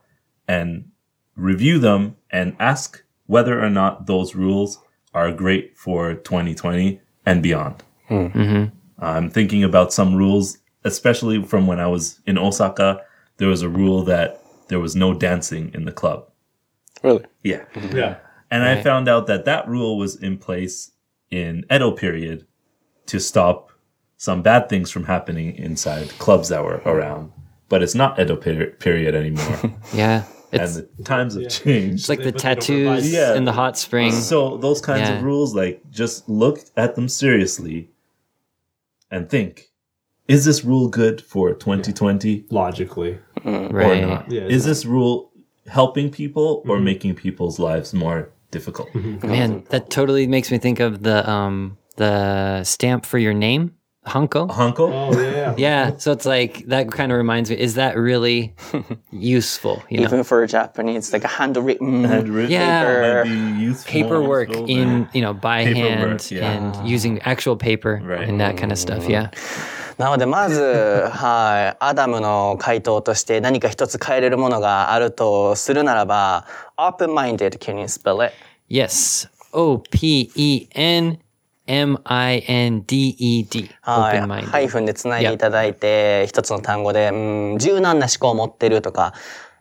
[0.48, 0.90] and
[1.36, 4.80] review them and ask whether or not those rules
[5.14, 7.84] are great for 2020 and beyond.
[8.12, 9.04] Mm-hmm.
[9.04, 13.02] I'm thinking about some rules, especially from when I was in Osaka.
[13.38, 16.28] There was a rule that there was no dancing in the club.
[17.04, 17.26] Really?
[17.44, 17.64] Yeah.
[17.94, 18.18] Yeah.
[18.52, 20.92] And I found out that that rule was in place
[21.32, 22.46] in Edo period
[23.08, 23.72] to stop
[24.18, 27.32] some bad things from happening inside clubs that were around.
[27.70, 29.58] But it's not Edo per- period anymore.
[29.94, 30.26] Yeah.
[30.52, 32.02] and the times have changed.
[32.02, 33.36] it's like the they don't tattoos provide- Yeah.
[33.36, 34.12] in the hot spring.
[34.12, 35.18] So those kinds Yeah.
[35.18, 37.90] of rules, like just look at them seriously
[39.12, 39.68] and think,
[40.28, 43.20] is this rule good for 2020 Logically.
[43.40, 43.72] Mm.
[43.72, 44.02] or right.
[44.02, 44.32] not?
[44.32, 45.32] Yeah, is this rule
[45.68, 46.86] helping people or mm-hmm.
[46.86, 48.90] making people's lives more difficult?
[48.94, 49.28] Mm-hmm.
[49.28, 53.76] Man, that totally makes me think of the um the stamp for your name,
[54.06, 54.50] Hanko.
[54.50, 54.90] Hanko.
[54.92, 55.54] Oh yeah.
[55.58, 55.98] yeah.
[55.98, 57.60] So it's like that kind of reminds me.
[57.60, 58.56] Is that really
[59.12, 59.84] useful?
[59.90, 60.06] You know?
[60.06, 65.64] Even for a Japanese, like a handwritten, handwritten yeah, paper, paperwork in you know by
[65.64, 66.52] hand yeah.
[66.52, 68.28] and using actual paper right.
[68.28, 69.08] and that kind of stuff.
[69.08, 69.30] Yeah.
[69.98, 70.62] なので、まず、
[71.12, 78.34] はい、アダムの回答として何か一つ変えれるものがあるとするならば、open-minded, can you spell it?
[78.68, 79.30] Yes.
[79.54, 81.20] O P E N.
[81.66, 83.70] P E N M I N D E D.
[83.82, 84.46] はい、minded.
[84.46, 89.14] ハイフンでつないでいただいて、一つの単語で、うん、柔軟な思考を持ってるとか、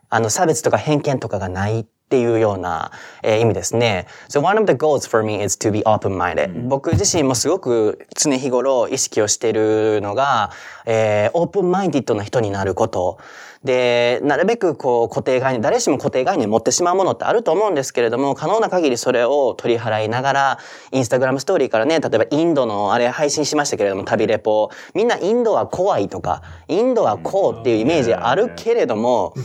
[0.09, 2.91] あの、差別とか偏見とかがないっていうような、
[3.23, 4.07] えー意味ですね。
[4.29, 10.51] So one of the goals for me is to be open-minded、僕自身もすごく常日頃意識をしているのが、
[10.85, 13.19] えー、オープンマインディッドな人になること。
[13.63, 20.59] で、なるべくこう固定概念、誰しも固定概念持ってしまうものってあると思うんですけれども、可能な限りそれを取り払いながら、
[20.91, 24.69] インスタグラムストーリーからね、例えばインドのあれ配信しましたけれども、旅レポ。
[24.95, 29.35] みんなインドは怖いとか、インドはこうっていうイメージあるけれども、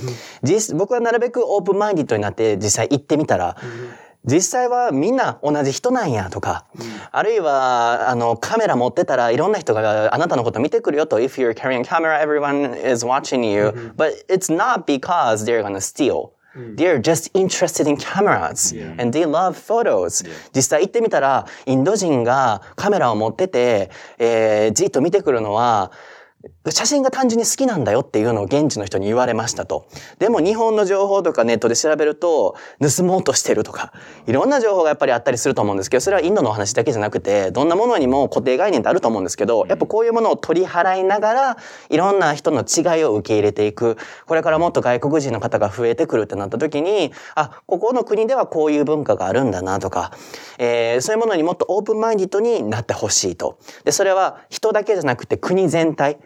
[0.42, 3.56] 実、僕はなるべくオープンマインディッドになって実際行ってみたら、
[4.26, 6.66] 実際はみんな同じ人なんやとか、
[7.12, 16.32] あるいは、あの、カメラ持ってたらいろんな人があなたのこと見てくるよと、if you're carrying a camera, everyone is watching you, but it's not because they're gonna steal.
[16.74, 20.24] They're just interested in cameras and they love photos.
[20.54, 25.92] 実際行ってみたら、インド人がカメラを持ってて、えーじっと見てくるのは、
[26.70, 29.86] 写真が単純に好きなんだよっていうのを現地の人に言われましたと。
[30.18, 33.92] でも日本の情報とかネットで調べると、盗もうとしてるとか、
[34.26, 41.56] いろんな情報がやっぱりあったりすると思うんですけど、それはインドのお話だけじゃなくて、どんなものにも固定概念ってあると思うんですけど、やっぱこういうものを取り払いながら、
[41.88, 43.96] いろんな人の違いを受け入れていく。
[44.26, 50.12] これからもっと外国人の方が増えてくるってなった時に、あ、ここの国ではこういう文化があるんだなとか、
[50.58, 53.58] えーそういうものにもっとオープンマインディッドになってほしいと。
[53.84, 56.18] で、それは人だけじゃなくて国全体。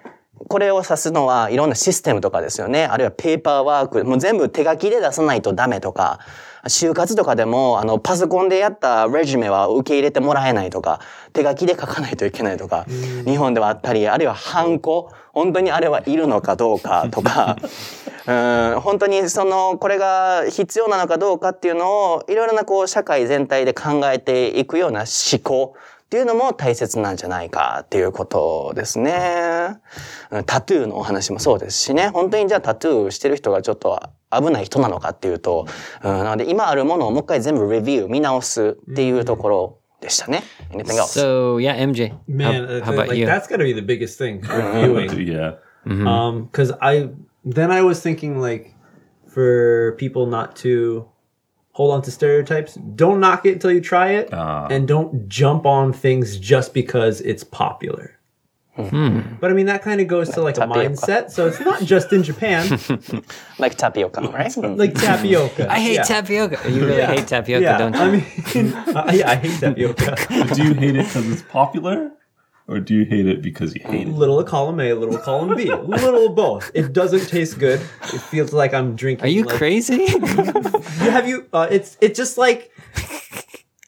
[0.48, 2.84] これを指すのはいろんなシステムとかですよね。
[2.84, 4.04] あるいはペーパーワーク。
[4.04, 6.20] もう全部手書きで出さないとダメとか。
[6.68, 11.00] 就活とかでも、あの、パソコンでやったレジュメは受け入れてもらえないとか、
[11.32, 12.84] 手書きで書かないといけないとか、
[13.24, 15.10] 日本ではあったり、あるいはハンコ。
[15.32, 17.56] 本当にあれはいるのかどうかとか、
[18.26, 25.74] うん、本当にその、これが必要なのかどうかっていうのを、いろいろなこう、社会全体で考えていくような思考。
[26.10, 29.78] っていうのも大切なんじゃないかっていうことですね。
[30.32, 32.08] うんタトゥーのお話もそうですしね。
[32.08, 35.68] 本当にじゃあタトゥーしてる人がちょっと危ない人なのかっていうと、
[36.02, 40.42] うん、なので今あるものをもう一回全部レビュー、見直すっていうところでしたね。
[40.72, 41.16] Anything else?
[41.16, 42.12] So yeah, MJ.
[42.26, 43.26] Man, how, uh, how about like you?
[43.26, 45.28] that's got to be the biggest thing reviewing.
[45.28, 45.58] yeah.
[45.86, 47.10] Um, because I
[47.44, 48.74] then I was thinking like
[49.28, 51.06] for people not to
[51.80, 54.66] hold on to stereotypes, don't knock it until you try it, Ah.
[54.74, 55.10] and don't
[55.40, 58.06] jump on things just because it's popular.
[59.40, 61.30] But I mean that kind of goes to like a mindset.
[61.30, 62.62] So it's not just in Japan,
[63.58, 64.54] like tapioca, right?
[64.82, 65.64] Like tapioca.
[65.70, 66.02] I hate yeah.
[66.14, 66.58] tapioca.
[66.70, 67.12] You really Yeah.
[67.14, 68.00] hate tapioca, yeah, don't you?
[68.04, 68.10] I
[68.62, 70.16] mean, uh, yeah, I hate tapioca.
[70.54, 71.98] do you hate it because it's popular,
[72.70, 74.12] or do you hate it because you hate it?
[74.12, 76.70] little of column A, little of column B, little of both.
[76.72, 77.80] It doesn't taste good.
[77.80, 79.24] It feels like I'm drinking.
[79.24, 80.06] Are you like, crazy?
[81.00, 81.46] Have you?
[81.52, 82.70] Uh, it's it's just like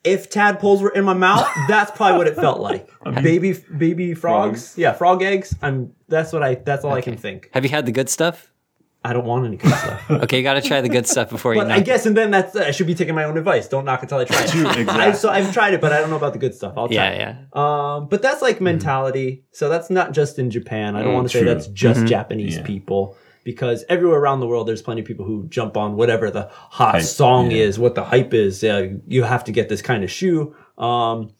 [0.04, 1.48] if tadpoles were in my mouth.
[1.68, 2.90] That's probably what it felt like.
[3.22, 4.74] baby baby frogs.
[4.76, 5.54] Yeah, frog eggs.
[5.62, 5.94] I'm.
[6.08, 6.56] That's what I.
[6.56, 7.50] That's all I can think.
[7.54, 8.51] Have you had the good stuff?
[9.04, 10.10] I don't want any good stuff.
[10.10, 11.78] Okay, you got to try the good stuff before you But knock.
[11.78, 13.66] I guess, and then that's I should be taking my own advice.
[13.66, 14.88] Don't knock until I try it.
[14.88, 16.74] I, so I've tried it, but I don't know about the good stuff.
[16.76, 16.94] I'll try.
[16.94, 17.18] Yeah, it.
[17.18, 17.36] yeah.
[17.96, 19.44] Um, but that's like mentality.
[19.50, 20.94] So that's not just in Japan.
[20.94, 22.62] I don't want to say that's just Japanese Yeah.
[22.64, 26.48] people because everywhere around the world, there's plenty of people who jump on whatever the
[26.52, 27.56] hot Hype, song yeah.
[27.64, 28.62] is, what the hype is.
[28.62, 30.54] Yeah, you have to get this kind of shoe.
[30.78, 31.32] Um,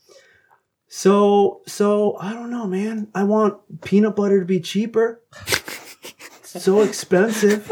[0.88, 3.06] so so I don't know, man.
[3.14, 5.22] I want peanut butter to be cheaper.
[6.54, 7.66] It's so expensive.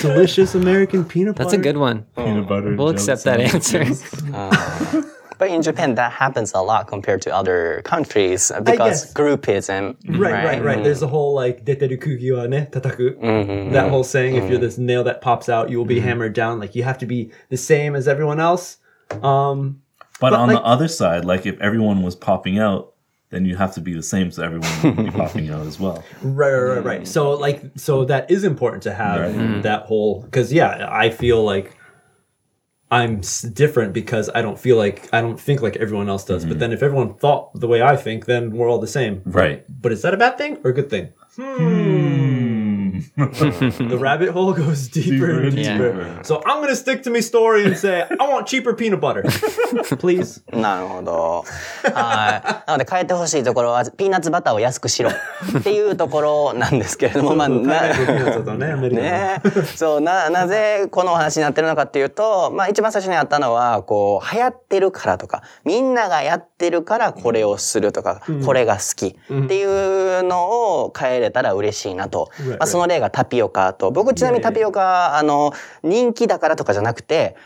[0.00, 1.44] Delicious American peanut butter.
[1.44, 2.06] That's a good one.
[2.16, 2.24] Oh.
[2.24, 2.74] Peanut butter.
[2.74, 3.84] We'll accept that answer.
[5.40, 9.14] But in Japan, that happens a lot compared to other countries because guess.
[9.14, 9.96] groupism.
[10.06, 10.74] Right, right, right.
[10.74, 10.84] Mm-hmm.
[10.84, 13.18] There's a whole like deteru kugi wa ne tataku.
[13.18, 13.72] Mm-hmm.
[13.72, 14.52] That whole saying, if mm-hmm.
[14.52, 16.60] you're this nail that pops out, you will be hammered down.
[16.60, 18.76] Like you have to be the same as everyone else.
[19.22, 19.80] Um,
[20.20, 22.89] But, on like- the other side, like if everyone was popping out,
[23.30, 26.04] then you have to be the same, so everyone would be popping out as well.
[26.22, 27.08] right, right, right, right.
[27.08, 31.76] So like, so that is important to have that whole because yeah, I feel like
[32.90, 33.20] I'm
[33.52, 36.44] different because I don't feel like I don't think like everyone else does.
[36.44, 39.22] But then if everyone thought the way I think, then we're all the same.
[39.24, 39.64] Right.
[39.80, 41.12] But is that a bad thing or a good thing?
[41.36, 42.29] Hmm.
[43.16, 45.92] the rabbit hole goes deeper and and deeper.
[45.92, 46.24] deeper.
[46.24, 49.22] So I'm gonna stick to my story and say I want cheaper peanut butter,
[49.98, 50.42] please.
[50.52, 51.44] なるほど。
[51.92, 52.70] はい。
[52.70, 57.82] なので変えてほしいところは、ピーナッツバターを安くしろっていうところなんですけれども、まあ、な
[58.90, 59.42] ね
[59.76, 72.30] そう、な、なぜこのお話になってるのかっていうと、まあ一番最初にあったのは、こう、流行ってるからとか、みんながやってるからこれをするとか、これが好きっていうのを変えれたら嬉しいなと。
[72.38, 77.36] Right, まあその例がタピオカと、僕ちなみにタピオカ、あの、人気だからとかじゃなくて、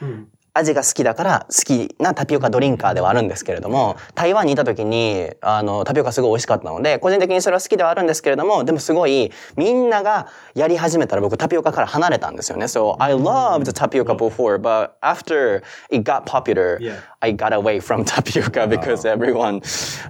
[0.55, 12.67] 味が好きだから好きなタピオカドリンカーではあるんですけれども、台湾にいた時に、あの、タピオカすごい美味しかったので、個人的にそれは好きではあるんですけれども、でもすごい、みんながやり始めたら僕タピオカから離れたんですよね。
[12.67, 16.79] So, I loved tapioca before, but after it got popular.
[17.21, 19.63] I got away from tapioca because everyone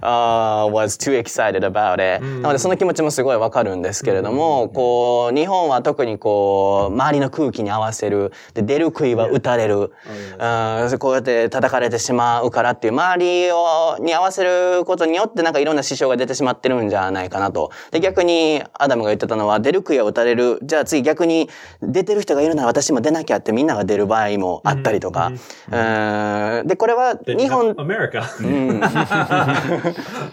[0.03, 2.21] uh, was too excited about it.
[2.21, 8.31] なのでその気持ちもすごいわかるんですけれども、こう、日本は特にこう、周りの空気に合わせる。
[8.53, 9.91] で、出る杭は打たれる。
[10.39, 17.71] うんこうやって叩かれてしまうからっていう、周りを、に合わせることによってなんかいろんな支障が出てしまってるんじゃないかなと。
[17.91, 20.59] で、逆にアダムが言ってたのは、出る杭は打たれる。
[20.63, 21.49] じゃあ次逆に
[21.81, 25.31] 出てる人がいるなら私も出なきゃってみんなが出る場合もあったりとか。
[25.71, 25.75] う
[26.61, 27.75] んで、これは日本.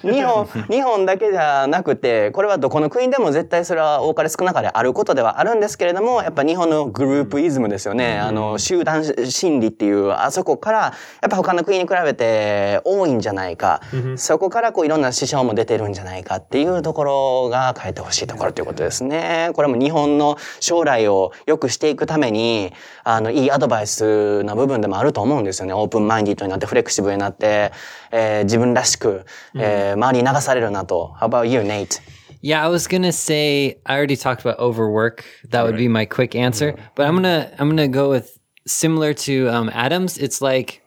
[0.03, 8.18] 日本、日本だけじゃなくて、これはどこの国でも絶対それは多かれ少なかれあることではあるんですけれども、やっぱ日本のグループイズムですよね。
[8.18, 10.93] あの、集団心理っていいう、あそこから、や
[11.26, 13.80] っぱ他の国に比べて多いんじゃないか。
[14.16, 19.51] そこからこういろんな支障も出てるんじゃないかっていうところが変えてほしいところということですね。
[19.55, 22.72] これも日本の将来を良くしていくために、
[23.05, 25.74] あの、いいアドバイスな部分でもあると思うんですよね。
[25.74, 27.72] オープンマインディッドになって、フレキシブルになって、
[28.11, 29.24] えー自分らしく、
[29.57, 31.14] えー周りに流されるなと。
[31.20, 32.01] How about you, Nate?
[32.43, 35.24] Yeah, I was gonna say I already talked about overwork.
[35.51, 36.74] That would be my quick answer.
[36.97, 40.18] But I'm gonna I'm gonna go with similar to um, Adams.
[40.18, 40.82] It's like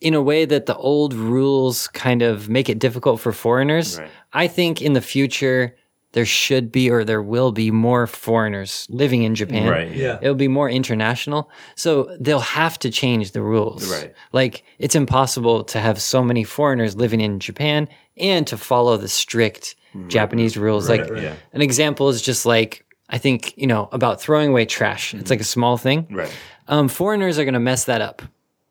[0.00, 3.98] in a way that the old rules kind of make it difficult for foreigners.
[3.98, 4.10] Right.
[4.32, 5.76] I think in the future
[6.12, 9.68] there should be or there will be more foreigners living in Japan.
[9.68, 9.94] Right.
[9.94, 10.18] Yeah.
[10.20, 11.50] It'll be more international.
[11.76, 13.88] So they'll have to change the rules.
[13.90, 14.12] Right.
[14.32, 19.08] Like it's impossible to have so many foreigners living in Japan and to follow the
[19.08, 19.76] strict
[20.08, 20.88] Japanese rules.
[20.88, 21.34] like yeah.
[21.52, 25.14] an example is just like I think, you know, about throwing away trash.
[25.14, 26.06] It's like a small thing.
[26.10, 26.32] Right.
[26.70, 28.22] Um, foreigners are going to mess that up,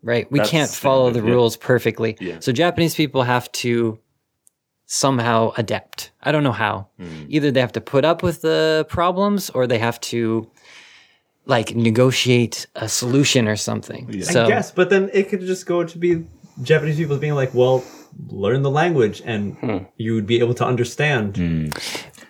[0.01, 0.31] right?
[0.31, 1.31] We That's can't follow the yeah.
[1.31, 2.17] rules perfectly.
[2.19, 2.37] Yeah.
[2.39, 3.99] So Japanese people have to
[4.85, 6.11] somehow adapt.
[6.23, 6.87] I don't know how.
[6.97, 7.25] Hmm.
[7.27, 10.49] Either they have to put up with the problems or they have to
[11.45, 14.23] like negotiate a solution or something.
[14.23, 16.25] So I guess, but then it could just go to be
[16.63, 17.83] Japanese people being like, well,
[18.29, 21.37] learn the language and you would be able to understand.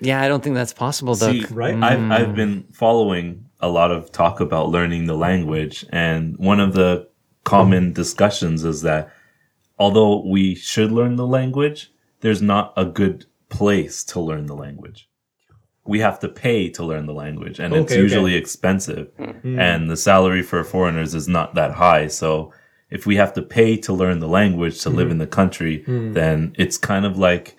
[0.01, 1.31] yeah, I don't think that's possible though.
[1.31, 1.75] See, right?
[1.75, 6.73] I've, I've been following a lot of talk about learning the language, and one of
[6.73, 7.07] the
[7.43, 9.11] common discussions is that
[9.77, 11.91] although we should learn the language,
[12.21, 15.09] there's not a good place to learn the language.
[15.85, 18.01] We have to pay to learn the language, and it's Okay, okay.
[18.01, 19.59] usually expensive, hmm.
[19.59, 22.07] and the salary for foreigners is not that high.
[22.07, 22.53] So
[22.89, 25.13] if we have to pay to learn the language to live hmm.
[25.13, 26.13] in the country, hmm.
[26.13, 27.55] then it's kind of like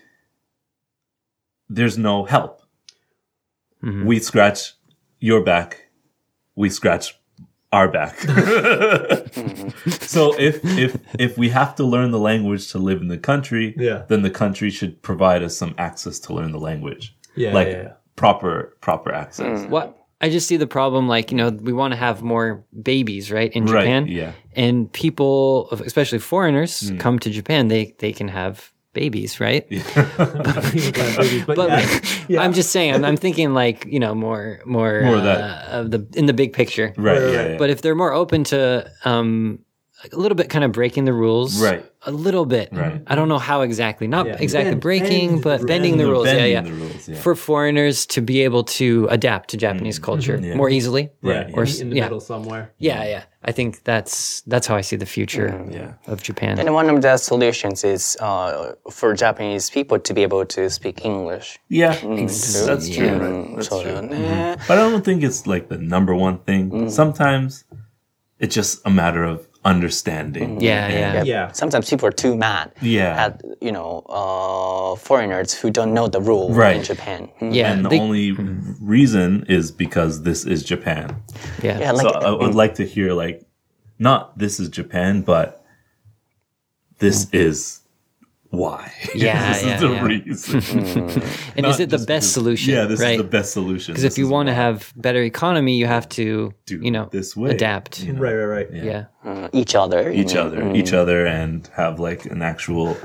[1.69, 2.63] there's no help.
[3.83, 4.05] Mm-hmm.
[4.05, 4.75] We scratch
[5.21, 5.87] your back,
[6.61, 7.07] we scratch
[7.73, 8.15] our back.
[10.01, 13.75] so if if if we have to learn the language to live in the country,
[13.79, 14.03] Yeah.
[14.09, 17.17] then the country should provide us some access to learn the language.
[17.37, 17.93] Yeah, like yeah, yeah.
[18.17, 19.67] proper proper access.
[19.69, 23.31] What I just see the problem like, you know, we want to have more babies,
[23.33, 24.07] right, in Right, Japan.
[24.07, 24.33] yeah.
[24.55, 26.99] And people, especially foreigners, Hmm.
[26.99, 29.67] come to Japan, they they can have babies, right?
[29.97, 32.43] but But yeah, yeah.
[32.43, 35.41] I'm just saying, I'm, I'm thinking like, you know, more more, More of that.
[35.41, 36.93] uh, of the in the big picture.
[36.97, 37.59] Right, Right, yeah, right.
[37.59, 39.61] But if they're more open to um
[40.13, 41.61] a little bit kind of breaking the rules.
[41.61, 41.85] Right.
[42.05, 42.71] A little bit.
[42.73, 43.03] Right.
[43.07, 44.07] I don't know how exactly.
[44.09, 44.37] Not yeah.
[44.41, 46.25] exactly bend, breaking, bend, but bending the, rules.
[46.25, 46.71] Bending yeah, yeah.
[46.71, 47.21] Rules, yeah.
[47.21, 50.05] For foreigners to be able to adapt to Japanese mm-hmm.
[50.05, 50.45] culture mm-hmm.
[50.45, 50.55] Yeah.
[50.55, 51.11] more easily.
[51.21, 51.51] Right.
[51.53, 52.73] Or in the middle somewhere.
[52.79, 53.25] Yeah, yeah.
[53.43, 55.73] I think that's that's how I see the future mm-hmm.
[55.73, 55.93] yeah.
[56.07, 56.59] of Japan.
[56.59, 61.05] And one of the solutions is uh, for Japanese people to be able to speak
[61.05, 61.59] English.
[61.69, 62.67] Yeah, mm-hmm.
[62.67, 63.09] that's true.
[63.09, 63.57] Right?
[63.57, 63.79] That's true.
[63.79, 64.63] Mm-hmm.
[64.67, 66.71] But I don't think it's like the number one thing.
[66.71, 66.89] Mm-hmm.
[66.89, 67.65] Sometimes
[68.39, 70.61] it's just a matter of understanding.
[70.61, 71.23] Yeah, yeah.
[71.23, 71.53] Yeah.
[71.53, 73.25] Sometimes people are too mad Yeah.
[73.27, 76.77] at you know uh, foreigners who don't know the rule Right.
[76.77, 77.29] in Japan.
[77.41, 77.55] Mm.
[77.55, 78.33] Yeah, And the they- only
[78.81, 81.17] reason is because this is Japan.
[81.63, 81.79] yeah.
[81.79, 83.43] Yeah, like so I would like to hear like
[83.99, 85.63] not this is Japan, but
[86.99, 87.80] this is
[88.51, 88.93] why.
[89.15, 90.05] Yeah, this yeah, is the yeah.
[90.05, 91.23] reason.
[91.57, 92.75] and is it the best this- solution?
[92.75, 93.13] yeah, this right?
[93.13, 93.95] is the best solution.
[93.95, 97.37] Because if you want to have better economy, you have to, Do you know, this
[97.37, 98.03] way, adapt.
[98.03, 98.21] you know?
[98.21, 98.69] Right, right, right.
[98.73, 99.05] Yeah.
[99.25, 100.11] uh, each other.
[100.11, 100.45] each Mm.
[100.47, 102.97] other, each other, and have like an actual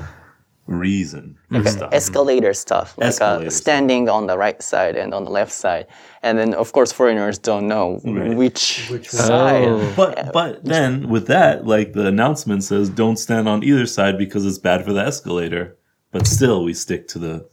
[0.66, 1.74] reason for stuff.
[1.74, 1.94] Mm-hmm.
[1.94, 3.62] escalator stuff, like uh, Escalator stuff.
[3.62, 5.86] standing on the right side and on the left side,
[6.22, 9.64] and then of course foreigners don't know which, which side.
[9.64, 9.92] Oh.
[9.96, 14.44] But but then with that, like the announcement says, don't stand on either side because
[14.44, 15.76] it's bad for the escalator.
[16.12, 17.48] But still, we stick to the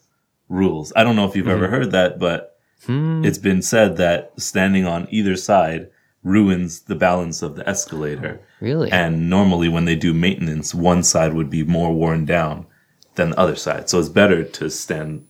[0.48, 0.94] rules.
[0.96, 1.74] I don't know if you've ever mm-hmm.
[1.74, 3.24] heard that, but hmm.
[3.26, 5.90] it's been said that standing on either side
[6.24, 8.40] ruins the balance of the escalator.
[8.62, 8.92] Really?
[8.92, 12.68] And normally, when they do maintenance, one side would be more worn down
[13.16, 13.90] than the other side.
[13.90, 15.26] So it's better to stand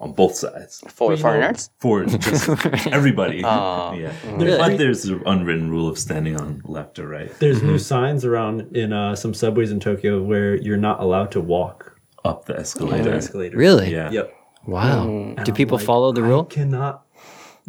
[0.00, 2.48] on both sides For foreigners, for just
[2.86, 3.42] everybody.
[3.42, 4.12] Uh, yeah.
[4.22, 4.38] Mm-hmm.
[4.38, 7.78] But there's an unwritten rule of standing on left or right There's new mm-hmm.
[7.78, 12.44] signs around in uh, some subways in Tokyo where you're not allowed to walk up
[12.44, 13.12] the on the escalator.
[13.14, 13.56] escalator.
[13.56, 13.92] Really?
[13.92, 14.10] Yeah.
[14.10, 14.34] Yep.
[14.66, 15.06] Wow.
[15.06, 15.36] Mm.
[15.36, 16.44] And Do people like, follow the I rule?
[16.44, 17.04] cannot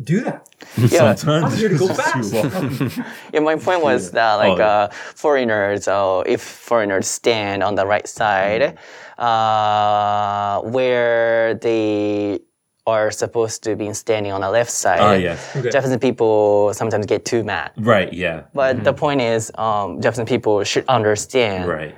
[0.04, 0.48] do that.
[0.78, 1.14] yeah.
[1.16, 3.06] Sometimes I'm here to go it's just too long.
[3.34, 4.68] Yeah, my point was that like Oh, yeah.
[4.68, 8.78] uh, foreigners, uh, if foreigners stand on the right side,
[9.18, 12.40] uh, where they
[12.88, 15.56] are supposed to be standing on the left side, Oh, yes.
[15.56, 15.70] Okay.
[15.70, 17.72] Japanese people sometimes get too mad.
[17.78, 18.44] Right, yeah.
[18.54, 21.96] But the point is, um, Japanese people should understand Right.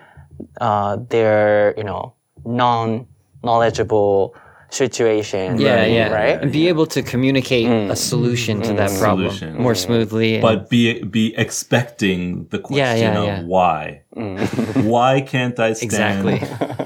[0.59, 4.35] uh, their, you know, non-knowledgeable
[4.73, 5.59] situation.
[5.59, 6.09] Yeah, yeah.
[6.09, 6.41] Right?
[6.41, 7.91] And be able to communicate mm.
[7.91, 8.99] a solution to that mm.
[8.99, 9.61] problem Solution.
[9.61, 10.35] more smoothly.
[10.35, 13.43] and- but be be expecting the question Yeah, yeah, of yeah.
[13.43, 14.01] why.
[14.15, 14.83] Mm.
[14.93, 16.27] why can't I stand?
[16.27, 16.39] Exactly.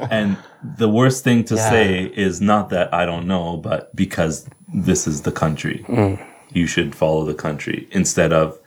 [0.10, 0.38] and
[0.78, 1.70] the worst thing to Yeah.
[1.70, 5.86] say is not that I don't know, but because this is the country,
[6.52, 8.60] you should follow the country instead of,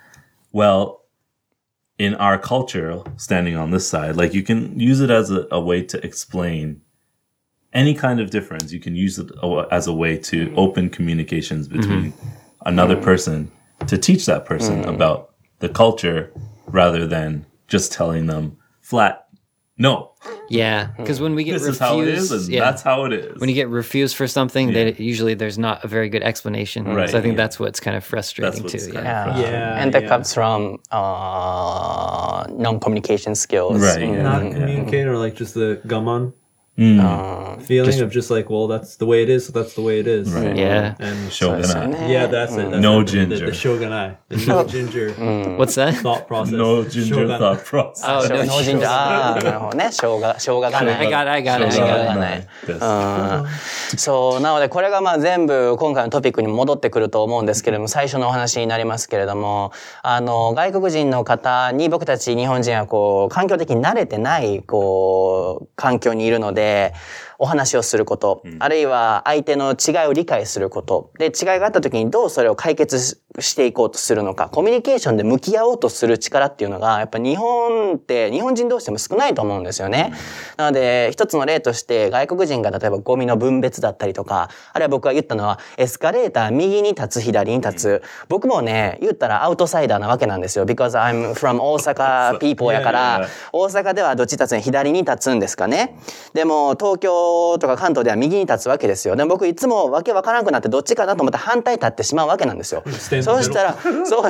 [0.53, 1.03] well,
[1.99, 5.61] in our culture, standing on this side, like you can use it as a, a
[5.61, 6.81] way to explain
[7.73, 8.73] any kind of difference.
[8.73, 9.31] You can use it
[9.71, 12.13] as a way to open communications between
[12.67, 13.51] another person
[13.87, 16.33] to teach that person about the culture
[16.67, 19.27] rather than just telling them flat,
[19.77, 20.13] no,
[20.49, 23.05] yeah, because when we get this refused, is how it is, and yeah, that's how
[23.05, 23.39] it is.
[23.39, 26.85] when you get refused for something, they, usually there's not a very good explanation.
[26.87, 27.37] Right, So I think yeah.
[27.45, 28.79] that's what's kind of frustrating too.
[28.93, 29.31] Yeah.
[29.31, 29.41] of Yeah.
[29.51, 30.09] Yeah, and that yeah.
[30.09, 33.81] comes from uh, non-communication skills.
[33.81, 34.15] Right, Mm.
[34.15, 34.23] yeah.
[34.23, 34.53] Not Yeah.
[34.53, 36.33] communicating or like just the gaman
[36.79, 37.01] Mm.
[37.01, 39.99] Uh, feeling of just like, well, that's the way it is, so that's the way
[39.99, 40.33] it is.
[40.33, 40.57] Right.
[40.57, 40.95] Yeah.
[41.01, 42.09] And Shogunai.
[42.09, 42.71] yeah, that's it.
[42.71, 43.09] That's No it.
[43.09, 43.37] Ginger.
[43.37, 45.11] The, the shogunai, the no ginger
[45.57, 45.95] What's that?
[45.97, 46.55] thought process.
[46.55, 47.39] No ginger Shogunai.
[47.39, 48.05] thought process.
[48.09, 53.99] Oh, 生 no, 姜ジンジャーあーなるほどね生姜生姜がない I got it, I got it, I got が it.
[53.99, 59.73] そうなのでこれがまあ全部今回のトピックに戻ってくると思うんですけれども最初のお話になりますけれども
[60.03, 66.93] あの外国人の方に僕たち日本人はこう環境的に慣れてないこう環境にいるのでえ、
[67.39, 71.13] お話をすること、あるいは相手の違いを理解すること。
[71.19, 74.49] で違いがあった時にどうそれを解決ししていこうとするのか。
[74.49, 80.13] コミュニケーションで向き合おうとする力っていうのがやっぱ日本って日本人同士でも少ないと思うんですよね。
[80.57, 88.03] なので一つの例として外国人が例えばゴミの分別だったりとかあるいは僕が言ったのはエスカレーター右に立つ左に立つ。
[88.29, 90.65] 僕もね言ったらアウトサイダーなわけなんですよ。
[90.65, 93.29] Because I'm from 大阪 people やから。
[93.53, 95.99] 大阪ではどっち立つん左に立つんですかね。
[96.35, 97.28] でも東京
[97.59, 99.17] とか関東では右に立つわけですよ。
[99.17, 102.83] でも僕いつもわけわからなくなってどっちかなと思って反対立ってしまうわけなんですよ。
[103.23, 104.29] そうしたらそ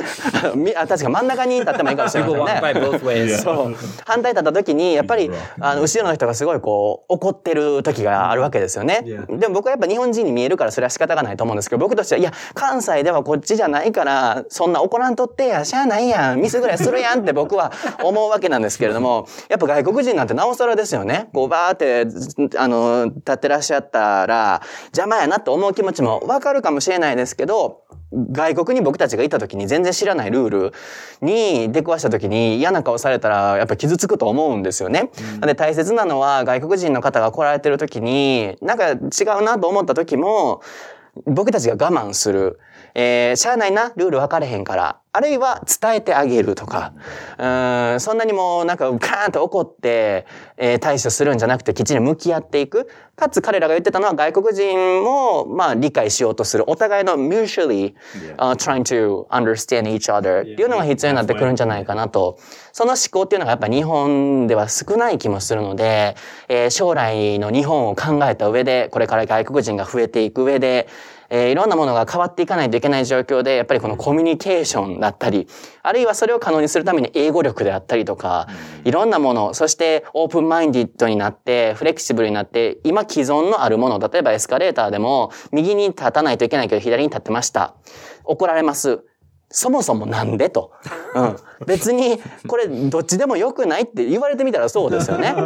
[0.53, 3.75] う みあ確か真ん中に立ってもいいかもしれませ People ん walk by ね.そう。
[4.05, 9.03] 反対立った時にやっぱりあの後ろの人がすごいこう怒ってる時があるわけですよね。
[9.29, 17.71] でも僕はやっぱ日本人に見えるからそれは仕方がないと思うんですけど僕としてはいや関西ではこっちじゃないからそんな怒らんとってやしゃあないやんミスぐらいするやんって僕は
[18.03, 21.29] 思うわけなんですけれどもやっぱ外国人なんてなおさらですよね。
[21.33, 22.07] こうバーって
[22.57, 30.73] あの立ってらっしゃったら邪魔やなって思う気持ちもわかるかもしれないですけど外国に僕たちがいた時に全然知らないルール
[31.21, 35.11] に出くわした時に嫌な顔されたらやっぱ傷つくと思うんですよね。
[35.33, 38.95] なんで大切なのは外国人の方が来られてる時になんか違
[39.39, 40.61] うなと思った時も
[41.25, 42.59] 僕たちが我慢する。
[42.95, 44.97] えー、しゃあないな、ルール分かれへんから。
[45.11, 46.93] あるいは伝えてあげるとか。
[47.37, 50.25] うーん、そんなにもうなんかカーンと怒って、
[50.57, 52.87] えー対処するんじゃなくてきっちり向き合っていく。
[53.15, 56.69] かつ彼らが言ってたのは外国人も、まあ理解しようとする。
[56.69, 57.93] お互いの mutually、
[58.37, 62.37] uh, trying to understand each other っていうのが必要になってくるんじゃないかなと。
[62.71, 66.15] その思考っていうのがやっぱ日本では少ない気もするので、
[66.47, 70.87] えー将来の日本を考えた上で、これから外国人が増えていく上で、
[71.29, 75.47] えーいろんなものが変わっていかないといけない状況で、やっぱりこのコミュニケーションだったり、
[75.83, 78.47] あるいはそれを可能にするために英語力であったりとか、
[78.83, 87.75] いろんなもの、そしてオープンマインディッドになって、フレキシブルになって、今既存のあるもの、例えばエスカレーターでも、右に立たないといけないけど左に立ってました。
[88.23, 89.03] 怒られます。
[89.51, 90.71] そもそもなんでと。
[91.15, 91.35] うん。
[91.65, 95.33] 別に、これ、どっちでも良くないって言われてみたらそうですよね。
[95.35, 95.43] うん。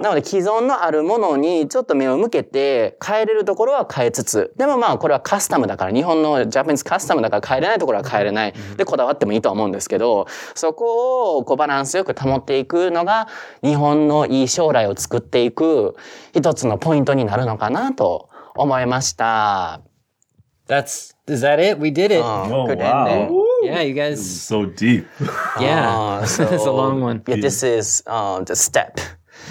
[0.00, 8.54] なので、既存のあるものにちょっと目を向けて、変えれるところは変えつつ、でもまあ、これはカスタムだから、日本のジャパニーズカスタムだから変えれないところは変えれない。
[8.76, 10.26] で、こだわってもいいとは思うんですけど、
[10.56, 13.28] そこを、こう、バランスよく保っていくのが、
[13.62, 15.94] 日本のいい将来を作っていく、
[16.34, 19.87] 一つのポイントになるのかなと思いました。
[20.68, 21.78] That's is that it?
[21.78, 22.22] We did it.
[22.24, 23.06] Oh, good wow.
[23.06, 23.44] ending.
[23.64, 24.20] yeah, you guys.
[24.20, 25.06] So deep.
[25.60, 27.22] Yeah, Uh, so that's a long one.
[27.26, 29.00] Yeah, this is uh, the step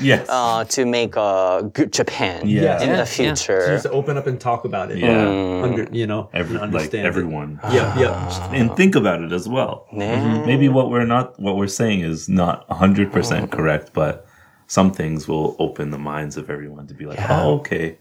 [0.01, 0.27] Yes.
[0.29, 2.81] uh, to make a good Japan Yeah.
[2.81, 3.33] in Yeah, the yeah.
[3.33, 3.65] future.
[3.67, 4.97] Just open up and talk about it.
[4.99, 5.63] Yeah.
[5.65, 7.07] Under, you know, Every, and like understand it.
[7.09, 7.59] everyone.
[7.71, 8.53] Yeah, yeah.
[8.53, 9.87] and think about it as well.
[9.93, 10.45] 네.
[10.45, 14.25] Maybe what we're not, what we're saying is not 100% correct, but
[14.67, 17.97] some things will open the minds of everyone to be like, oh, okay,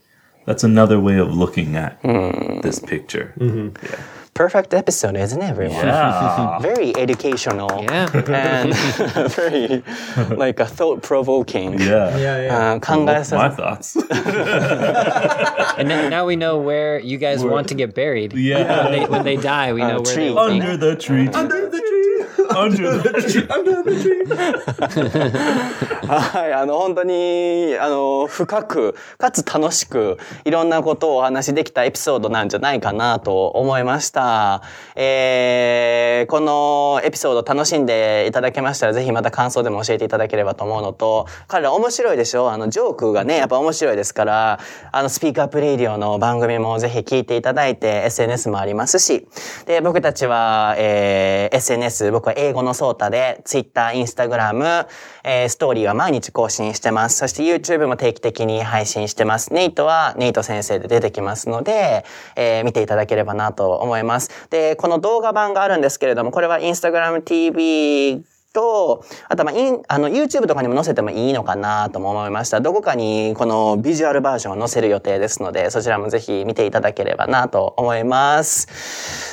[0.46, 2.62] that's another way of looking at mm.
[2.62, 3.34] this picture.
[3.38, 3.84] Mm-hmm.
[3.84, 4.00] Yeah.
[4.32, 5.86] Perfect episode, isn't it, everyone?
[5.86, 6.58] Yeah.
[6.60, 7.82] very educational.
[7.82, 8.06] Yeah.
[8.28, 8.74] And
[9.32, 9.82] very
[10.36, 11.80] like thought provoking.
[11.80, 12.16] Yeah.
[12.16, 12.42] Yeah.
[12.42, 12.72] yeah.
[12.74, 13.96] Uh, well, my thoughts.
[15.78, 18.34] and then, now we know where you guys We're, want to get buried.
[18.34, 18.84] Yeah.
[18.84, 20.28] When they, when they die, we know where tree.
[20.28, 21.28] they Under the tree.
[21.28, 21.95] Under the tree.
[26.06, 34.62] はい、あの、本当に、あの、深く、かつ楽しく、いろんなことをお話しできたエピソードなんじゃないかなと思いました。
[34.94, 42.50] えー、このエピソード楽しんでいただけましたら、ぜひまた感想でも教えていただければと思うのと、彼ら面白いでしょ？
[42.50, 44.60] あの、ジョークがね、やっぱ面白いですから、
[44.92, 49.26] あの、スピークアップレイディオの番組もぜひ聞いていただいて、SNS もありますし、
[49.66, 54.86] で、僕たちは、えー、SNS、僕は英語のソータで、Twitter、Instagram、
[55.24, 57.16] えー、ストーリーは毎日更新してます。
[57.16, 59.52] そして YouTube も定期的に配信してます。
[59.52, 62.04] ネイトはネイト先生で出てきますので、
[62.36, 64.48] えー見ていただければなと思います。
[64.50, 68.24] で、この動画版があるんですけれども、これは Instagram TV
[68.56, 72.62] と、あとはまあ、インあの、YouTube とかにも載せてもいいのかなとも思いました。
[72.62, 78.66] どこかにこのビジュアルバージョンを載せる予定ですので、そちらもぜひ見ていただければなと思います。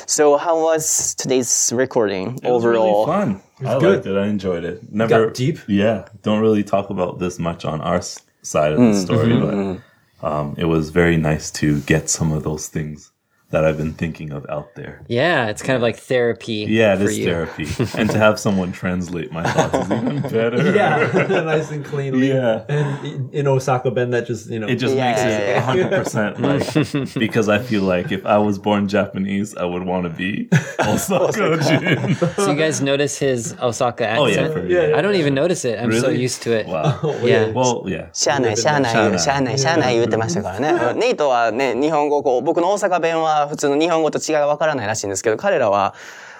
[0.06, 3.06] So, how was today's recording It was really overall?
[3.06, 3.40] fun.
[3.66, 4.04] I good.
[4.04, 4.18] liked it.
[4.18, 4.82] I enjoyed it.
[4.92, 5.58] Never deep.
[5.68, 8.02] Yeah, don't really talk about this much on our
[8.42, 9.80] side of the story, but
[10.22, 13.13] um, it was very nice to get some of those things
[13.53, 15.01] that I've been thinking of out there.
[15.07, 16.67] Yeah, it's kind of like therapy.
[16.69, 17.25] Yeah, for this you.
[17.25, 17.65] therapy,
[17.97, 20.71] and to have someone translate my thoughts is even better.
[20.71, 22.27] Yeah, nice and cleanly.
[22.29, 22.61] Yeah.
[22.69, 24.67] And in- in Osaka, Ben, that just you know.
[24.67, 25.61] It just Yeah, makes yeah, it yeah.
[25.61, 30.03] hundred percent like because I feel like if I was born Japanese, I would want
[30.03, 30.47] to be
[30.87, 32.15] Osaka Jin.
[32.35, 34.19] So you guys notice his Osaka accent?
[34.21, 34.97] oh yeah, for Yeah, yeah.
[34.97, 35.79] I don't even notice it.
[35.79, 36.21] I'm so Really?
[36.21, 36.67] used to it.
[36.67, 36.99] Wow.
[37.23, 37.47] Yeah.
[37.49, 38.09] Well, yeah.
[38.13, 40.93] しゃあない、しゃあない、しゃあない、しゃあない言ってましたからね。
[40.99, 45.94] ネイトはね、日本語、こう、僕の大阪弁は 普通の日本語と違いがわからないらしいんですけど、彼らは、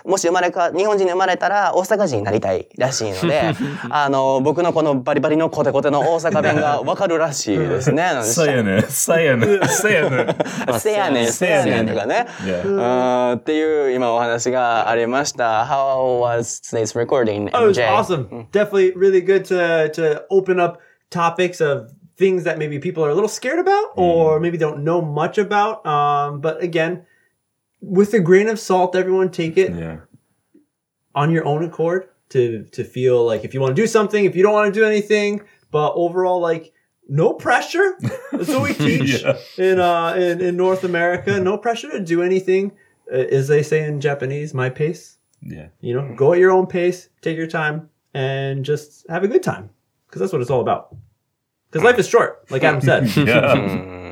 [0.04, 3.54] もし生まれか、日本人に生まれたら大阪人になりたいらしいので、
[3.88, 8.02] あの、僕のこのバリバリのコテコテの大阪弁がわかるらしいですね。
[8.02, 10.78] なので Sayane, sayane, sayane.
[10.78, 12.26] せやねん、せやねん とかね。
[12.64, 15.64] うんっていう今お話がありました。
[15.64, 17.48] How was today's recording?
[17.54, 18.46] Oh, it was awesome.
[18.52, 20.78] Definitely really good to to open up
[21.10, 25.00] topics of things that maybe people are a little scared about or maybe don't know
[25.02, 25.84] much about.
[25.86, 27.04] Um, but again,
[27.80, 29.98] with a grain of salt, everyone take it Yeah.
[31.14, 34.34] on your own accord to to feel like if you want to do something, if
[34.36, 36.72] you don't want to do anything, but overall like
[37.08, 37.98] no pressure.
[38.32, 39.36] That's what we teach Yeah.
[39.58, 41.38] in uh in, in North America.
[41.40, 42.72] No pressure to do anything.
[43.12, 45.18] Uh, as they say in Japanese, my pace.
[45.42, 45.68] Yeah.
[45.80, 49.42] You know, go at your own pace, take your time, and just have a good
[49.42, 49.68] time.
[50.06, 50.96] Because that's what it's all about.
[51.74, 53.08] Because life is short, like Adam said.
[53.16, 54.00] Yeah.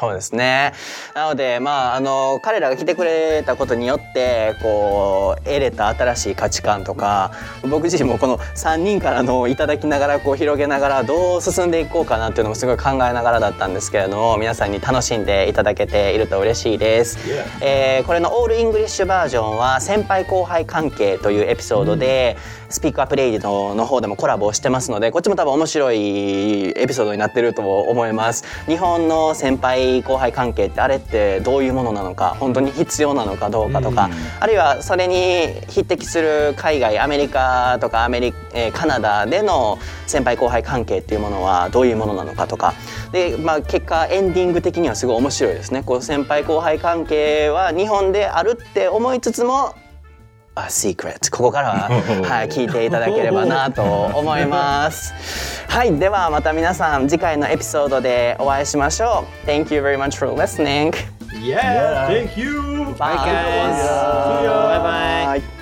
[0.00, 0.72] そうですね。
[1.14, 7.32] なので、まあ、あの、彼らが来てくれたことによって、こう、得れた新しい価値観とか、
[7.68, 17.18] 僕自身もこの3人からのいただきながら、こう、広げながら、どう進んでいこうかなっていうのもすごい考えながらだったんですけれども、皆さんに楽しんでいただけていると嬉しいです。
[17.60, 22.36] えーこれのオールイングリッシュバージョンは、先輩後輩関係というエピソードで、
[22.70, 28.44] スピークアップレイディのの方でもコラボをしてますので、こっちも多分面白いエピソードになってると思います。
[28.66, 34.08] 日本の先輩後輩関係ってあれってどういうものなのか、本当に必要なのかどうかとか、
[34.40, 42.74] あるいはそれに匹敵する海外、アメリカとかアメリ、えーカナダでの先輩後輩関係っていうものはどういうものなのかとか、
[43.12, 45.82] で、まあ結果エンディング的にはすごい面白いですね。
[45.82, 49.74] こう先輩後輩関係は日本であるって思いつつも、
[50.64, 51.30] あ、secret。
[51.30, 51.88] ここからは、
[52.22, 55.12] はい、聞いていただければなと思います。
[55.68, 59.46] はい、ではまた皆さん次回のエピソードでお会いしましょう。
[59.46, 60.92] Thank you very much for listening.
[61.40, 62.94] yeah, thank you.
[62.98, 63.82] Bye, guys.
[64.42, 65.40] Bye.
[65.40, 65.59] Bye.